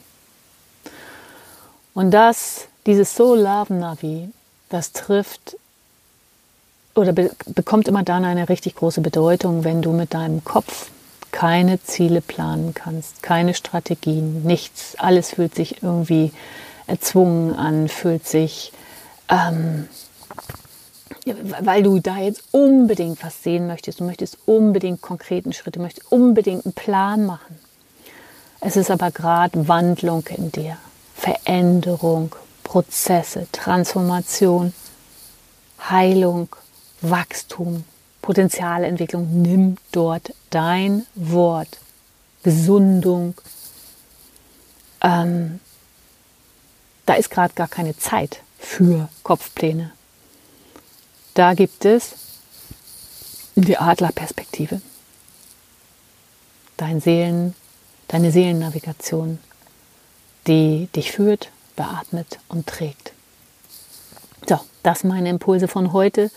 Und 1.94 2.10
das, 2.10 2.66
dieses 2.86 3.14
Soul 3.14 3.40
Love 3.40 3.74
Navi, 3.74 4.30
das 4.68 4.92
trifft 4.92 5.56
oder 6.94 7.12
be 7.12 7.30
bekommt 7.46 7.88
immer 7.88 8.02
dann 8.02 8.24
eine 8.24 8.48
richtig 8.48 8.76
große 8.76 9.00
Bedeutung, 9.00 9.64
wenn 9.64 9.82
du 9.82 9.92
mit 9.92 10.14
deinem 10.14 10.44
Kopf 10.44 10.90
keine 11.34 11.82
Ziele 11.82 12.20
planen 12.20 12.74
kannst, 12.74 13.20
keine 13.20 13.54
Strategien, 13.54 14.44
nichts. 14.44 14.94
Alles 14.98 15.30
fühlt 15.30 15.52
sich 15.52 15.82
irgendwie 15.82 16.30
erzwungen 16.86 17.56
an, 17.56 17.88
fühlt 17.88 18.24
sich, 18.24 18.72
ähm, 19.28 19.88
weil 21.60 21.82
du 21.82 21.98
da 21.98 22.18
jetzt 22.18 22.44
unbedingt 22.52 23.24
was 23.24 23.42
sehen 23.42 23.66
möchtest. 23.66 23.98
Du 23.98 24.04
möchtest 24.04 24.38
unbedingt 24.46 25.02
konkreten 25.02 25.52
Schritte, 25.52 25.80
du 25.80 25.82
möchtest 25.82 26.12
unbedingt 26.12 26.66
einen 26.66 26.72
Plan 26.72 27.26
machen. 27.26 27.58
Es 28.60 28.76
ist 28.76 28.92
aber 28.92 29.10
gerade 29.10 29.66
Wandlung 29.66 30.24
in 30.28 30.52
dir, 30.52 30.76
Veränderung, 31.16 32.32
Prozesse, 32.62 33.48
Transformation, 33.50 34.72
Heilung, 35.90 36.48
Wachstum, 37.00 37.82
Potenzialentwicklung. 38.22 39.42
Nimm 39.42 39.78
dort 39.90 40.32
dein 40.54 41.04
Wort, 41.14 41.78
Gesundung. 42.44 43.34
Ähm, 45.02 45.60
da 47.06 47.14
ist 47.14 47.30
gerade 47.30 47.54
gar 47.54 47.68
keine 47.68 47.96
Zeit 47.96 48.40
für 48.58 49.08
Kopfpläne. 49.24 49.92
Da 51.34 51.54
gibt 51.54 51.84
es 51.84 52.14
die 53.56 53.76
Adlerperspektive. 53.76 54.80
Dein 56.76 57.00
Seelen, 57.00 57.54
deine 58.08 58.30
Seelennavigation, 58.30 59.38
die 60.46 60.88
dich 60.94 61.12
führt, 61.12 61.50
beatmet 61.76 62.38
und 62.48 62.66
trägt. 62.66 63.12
So, 64.48 64.60
das 64.82 65.02
meine 65.02 65.30
Impulse 65.30 65.66
von 65.66 65.92
heute. 65.92 66.30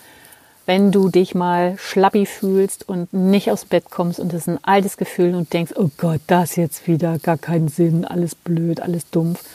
Wenn 0.67 0.91
du 0.91 1.07
dich 1.07 1.33
mal 1.33 1.77
schlappi 1.77 2.25
fühlst 2.25 2.89
und 2.89 3.13
nicht 3.13 3.49
aus 3.51 3.63
Bett 3.63 3.85
kommst 3.89 4.19
und 4.19 4.33
es 4.33 4.41
ist 4.41 4.49
ein 4.49 4.63
altes 4.65 4.97
Gefühl 4.97 5.33
und 5.33 5.53
denkst, 5.53 5.71
oh 5.77 5.89
Gott, 5.97 6.19
das 6.27 6.57
jetzt 6.57 6.87
wieder, 6.87 7.19
gar 7.19 7.37
keinen 7.37 7.69
Sinn, 7.69 8.03
alles 8.03 8.35
blöd, 8.35 8.81
alles 8.81 9.09
dumpf, 9.09 9.45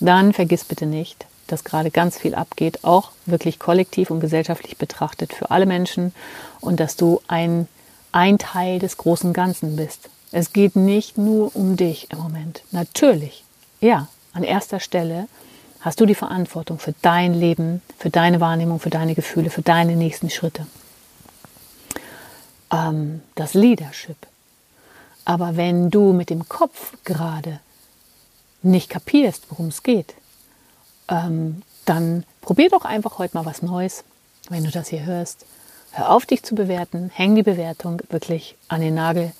dann 0.00 0.32
vergiss 0.32 0.64
bitte 0.64 0.86
nicht, 0.86 1.26
dass 1.46 1.62
gerade 1.62 1.92
ganz 1.92 2.18
viel 2.18 2.34
abgeht, 2.34 2.80
auch 2.82 3.12
wirklich 3.26 3.60
kollektiv 3.60 4.10
und 4.10 4.18
gesellschaftlich 4.18 4.76
betrachtet 4.76 5.32
für 5.32 5.52
alle 5.52 5.66
Menschen 5.66 6.12
und 6.60 6.80
dass 6.80 6.96
du 6.96 7.20
ein, 7.28 7.68
ein 8.10 8.38
Teil 8.38 8.80
des 8.80 8.96
großen 8.96 9.32
Ganzen 9.32 9.76
bist. 9.76 10.08
Es 10.32 10.52
geht 10.52 10.74
nicht 10.74 11.16
nur 11.16 11.54
um 11.54 11.76
dich 11.76 12.08
im 12.10 12.18
Moment. 12.18 12.62
Natürlich, 12.72 13.44
ja, 13.80 14.08
an 14.32 14.42
erster 14.42 14.80
Stelle 14.80 15.28
hast 15.80 16.00
du 16.00 16.06
die 16.06 16.14
Verantwortung 16.14 16.78
für 16.78 16.94
dein 17.02 17.34
Leben, 17.34 17.82
für 17.98 18.10
deine 18.10 18.40
Wahrnehmung, 18.40 18.80
für 18.80 18.90
deine 18.90 19.14
Gefühle, 19.14 19.50
für 19.50 19.62
deine 19.62 19.96
nächsten 19.96 20.30
Schritte. 20.30 20.66
Ähm, 22.70 23.22
das 23.34 23.54
Leadership. 23.54 24.16
Aber 25.24 25.56
wenn 25.56 25.90
du 25.90 26.12
mit 26.12 26.30
dem 26.30 26.48
Kopf 26.48 26.94
gerade 27.04 27.60
nicht 28.62 28.90
kapierst, 28.90 29.44
worum 29.50 29.68
es 29.68 29.82
geht, 29.82 30.14
ähm, 31.08 31.62
dann 31.84 32.24
probier 32.40 32.68
doch 32.68 32.84
einfach 32.84 33.18
heute 33.18 33.36
mal 33.36 33.46
was 33.46 33.62
Neues, 33.62 34.04
wenn 34.48 34.64
du 34.64 34.70
das 34.70 34.88
hier 34.88 35.04
hörst. 35.04 35.46
Hör 35.92 36.10
auf, 36.10 36.26
dich 36.26 36.42
zu 36.42 36.54
bewerten, 36.54 37.10
häng 37.12 37.34
die 37.34 37.42
Bewertung 37.42 38.00
wirklich 38.10 38.56
an 38.68 38.80
den 38.80 38.94
Nagel 38.94 39.32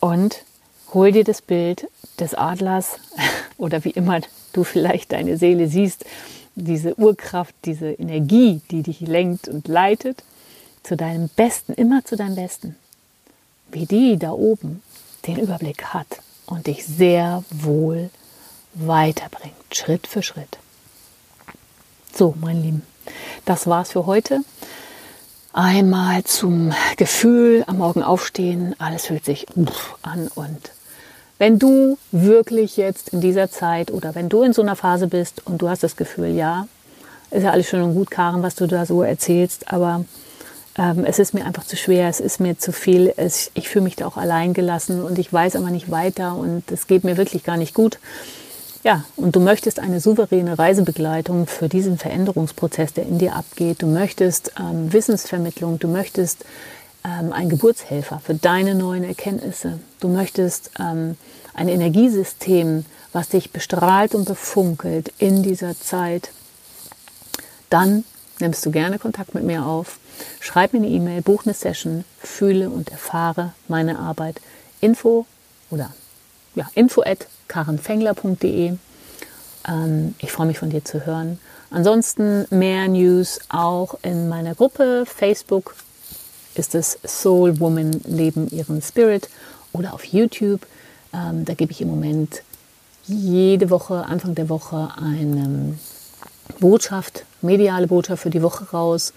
und 0.00 0.44
hol 0.92 1.12
dir 1.12 1.24
das 1.24 1.42
Bild 1.42 1.88
des 2.20 2.34
Adlers 2.34 2.98
oder 3.56 3.84
wie 3.84 3.90
immer 3.90 4.20
du 4.56 4.64
vielleicht 4.64 5.12
deine 5.12 5.36
Seele 5.36 5.68
siehst, 5.68 6.04
diese 6.54 6.98
Urkraft, 6.98 7.54
diese 7.64 7.92
Energie, 7.92 8.60
die 8.70 8.82
dich 8.82 9.00
lenkt 9.00 9.48
und 9.48 9.68
leitet, 9.68 10.24
zu 10.82 10.96
deinem 10.96 11.28
Besten, 11.28 11.74
immer 11.74 12.04
zu 12.04 12.16
deinem 12.16 12.36
Besten. 12.36 12.76
Wie 13.70 13.86
die 13.86 14.18
da 14.18 14.30
oben 14.30 14.82
den 15.26 15.38
Überblick 15.38 15.86
hat 15.86 16.06
und 16.46 16.66
dich 16.66 16.86
sehr 16.86 17.44
wohl 17.50 18.10
weiterbringt, 18.74 19.54
Schritt 19.72 20.06
für 20.06 20.22
Schritt. 20.22 20.58
So, 22.14 22.34
mein 22.40 22.62
Lieben, 22.62 22.82
das 23.44 23.66
war's 23.66 23.92
für 23.92 24.06
heute. 24.06 24.40
Einmal 25.52 26.24
zum 26.24 26.72
Gefühl 26.96 27.64
am 27.66 27.78
Morgen 27.78 28.02
aufstehen, 28.02 28.74
alles 28.78 29.06
fühlt 29.06 29.24
sich 29.24 29.46
an 30.02 30.28
und 30.34 30.70
wenn 31.38 31.58
du 31.58 31.98
wirklich 32.12 32.76
jetzt 32.76 33.10
in 33.10 33.20
dieser 33.20 33.50
Zeit 33.50 33.90
oder 33.90 34.14
wenn 34.14 34.28
du 34.28 34.42
in 34.42 34.52
so 34.52 34.62
einer 34.62 34.76
Phase 34.76 35.06
bist 35.06 35.46
und 35.46 35.62
du 35.62 35.68
hast 35.68 35.82
das 35.82 35.96
Gefühl, 35.96 36.28
ja, 36.28 36.66
ist 37.30 37.42
ja 37.42 37.50
alles 37.50 37.68
schön 37.68 37.82
und 37.82 37.94
gut, 37.94 38.10
Karen, 38.10 38.42
was 38.42 38.54
du 38.54 38.66
da 38.66 38.86
so 38.86 39.02
erzählst, 39.02 39.72
aber 39.72 40.04
ähm, 40.78 41.04
es 41.04 41.18
ist 41.18 41.34
mir 41.34 41.44
einfach 41.44 41.64
zu 41.64 41.76
schwer, 41.76 42.08
es 42.08 42.20
ist 42.20 42.40
mir 42.40 42.58
zu 42.58 42.72
viel, 42.72 43.12
es, 43.16 43.50
ich 43.54 43.68
fühle 43.68 43.84
mich 43.84 43.96
da 43.96 44.06
auch 44.06 44.16
allein 44.16 44.54
gelassen 44.54 45.02
und 45.02 45.18
ich 45.18 45.32
weiß 45.32 45.56
aber 45.56 45.70
nicht 45.70 45.90
weiter 45.90 46.36
und 46.36 46.70
es 46.70 46.86
geht 46.86 47.04
mir 47.04 47.16
wirklich 47.16 47.44
gar 47.44 47.56
nicht 47.56 47.74
gut 47.74 47.98
ja, 48.86 49.04
und 49.16 49.34
du 49.34 49.40
möchtest 49.40 49.80
eine 49.80 49.98
souveräne 49.98 50.60
Reisebegleitung 50.60 51.48
für 51.48 51.68
diesen 51.68 51.98
Veränderungsprozess, 51.98 52.92
der 52.92 53.04
in 53.04 53.18
dir 53.18 53.34
abgeht. 53.34 53.82
Du 53.82 53.88
möchtest 53.88 54.52
ähm, 54.60 54.92
Wissensvermittlung, 54.92 55.80
du 55.80 55.88
möchtest 55.88 56.44
ähm, 57.06 57.32
ein 57.32 57.48
Geburtshelfer 57.48 58.20
für 58.24 58.34
deine 58.34 58.74
neuen 58.74 59.04
Erkenntnisse. 59.04 59.78
Du 60.00 60.08
möchtest 60.08 60.70
ähm, 60.80 61.16
ein 61.54 61.68
Energiesystem, 61.68 62.84
was 63.12 63.28
dich 63.28 63.52
bestrahlt 63.52 64.14
und 64.14 64.26
befunkelt 64.26 65.12
in 65.18 65.42
dieser 65.42 65.78
Zeit. 65.78 66.30
Dann 67.70 68.04
nimmst 68.40 68.66
du 68.66 68.70
gerne 68.70 68.98
Kontakt 68.98 69.34
mit 69.34 69.44
mir 69.44 69.64
auf. 69.64 69.98
Schreib 70.40 70.72
mir 70.72 70.80
eine 70.80 70.88
E-Mail, 70.88 71.22
buch 71.22 71.44
eine 71.44 71.54
Session, 71.54 72.04
fühle 72.18 72.70
und 72.70 72.90
erfahre 72.90 73.52
meine 73.68 73.98
Arbeit. 73.98 74.40
Info 74.80 75.26
oder 75.70 75.92
ja, 76.54 76.68
info 76.74 77.02
at 77.02 77.26
karenfengler.de. 77.48 78.74
Ähm, 79.68 80.14
ich 80.18 80.32
freue 80.32 80.46
mich 80.46 80.58
von 80.58 80.70
dir 80.70 80.84
zu 80.84 81.06
hören. 81.06 81.38
Ansonsten 81.70 82.46
mehr 82.50 82.88
News 82.88 83.40
auch 83.48 83.96
in 84.02 84.28
meiner 84.28 84.54
Gruppe. 84.54 85.04
Facebook 85.06 85.74
ist 86.58 86.74
es 86.74 86.98
Soul 87.04 87.60
Woman 87.60 88.00
Leben 88.04 88.48
ihren 88.50 88.82
Spirit 88.82 89.28
oder 89.72 89.94
auf 89.94 90.04
YouTube. 90.04 90.66
Ähm, 91.12 91.44
da 91.44 91.54
gebe 91.54 91.72
ich 91.72 91.80
im 91.80 91.88
Moment 91.88 92.42
jede 93.06 93.70
Woche, 93.70 94.04
Anfang 94.04 94.34
der 94.34 94.48
Woche, 94.48 94.88
eine 94.96 95.78
Botschaft, 96.58 97.24
mediale 97.42 97.86
Botschaft 97.86 98.22
für 98.22 98.30
die 98.30 98.42
Woche 98.42 98.70
raus. 98.72 99.12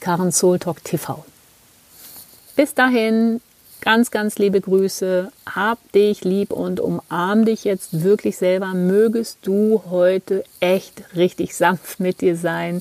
Karen 0.00 0.32
Soul 0.32 0.58
Talk 0.58 0.82
TV. 0.84 1.24
Bis 2.56 2.74
dahin, 2.74 3.40
Ganz, 3.82 4.12
ganz 4.12 4.38
liebe 4.38 4.60
Grüße. 4.60 5.32
Hab 5.44 5.90
dich 5.90 6.22
lieb 6.22 6.52
und 6.52 6.78
umarm 6.78 7.44
dich 7.44 7.64
jetzt 7.64 8.04
wirklich 8.04 8.36
selber. 8.36 8.74
Mögest 8.74 9.38
du 9.42 9.82
heute 9.90 10.44
echt 10.60 11.02
richtig 11.16 11.56
sanft 11.56 11.98
mit 11.98 12.20
dir 12.20 12.36
sein 12.36 12.80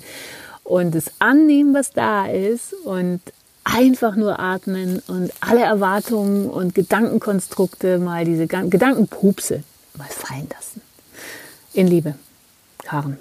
und 0.63 0.93
es 0.93 1.11
annehmen, 1.17 1.73
was 1.73 1.91
da 1.91 2.27
ist 2.27 2.73
und 2.85 3.19
einfach 3.63 4.15
nur 4.15 4.39
atmen 4.39 5.01
und 5.07 5.31
alle 5.39 5.61
Erwartungen 5.61 6.49
und 6.49 6.73
Gedankenkonstrukte 6.75 7.99
mal 7.99 8.25
diese 8.25 8.47
Gedankenpupse 8.47 9.63
mal 9.97 10.07
fallen 10.09 10.49
lassen. 10.53 10.81
In 11.73 11.87
Liebe, 11.87 12.15
Karen. 12.83 13.17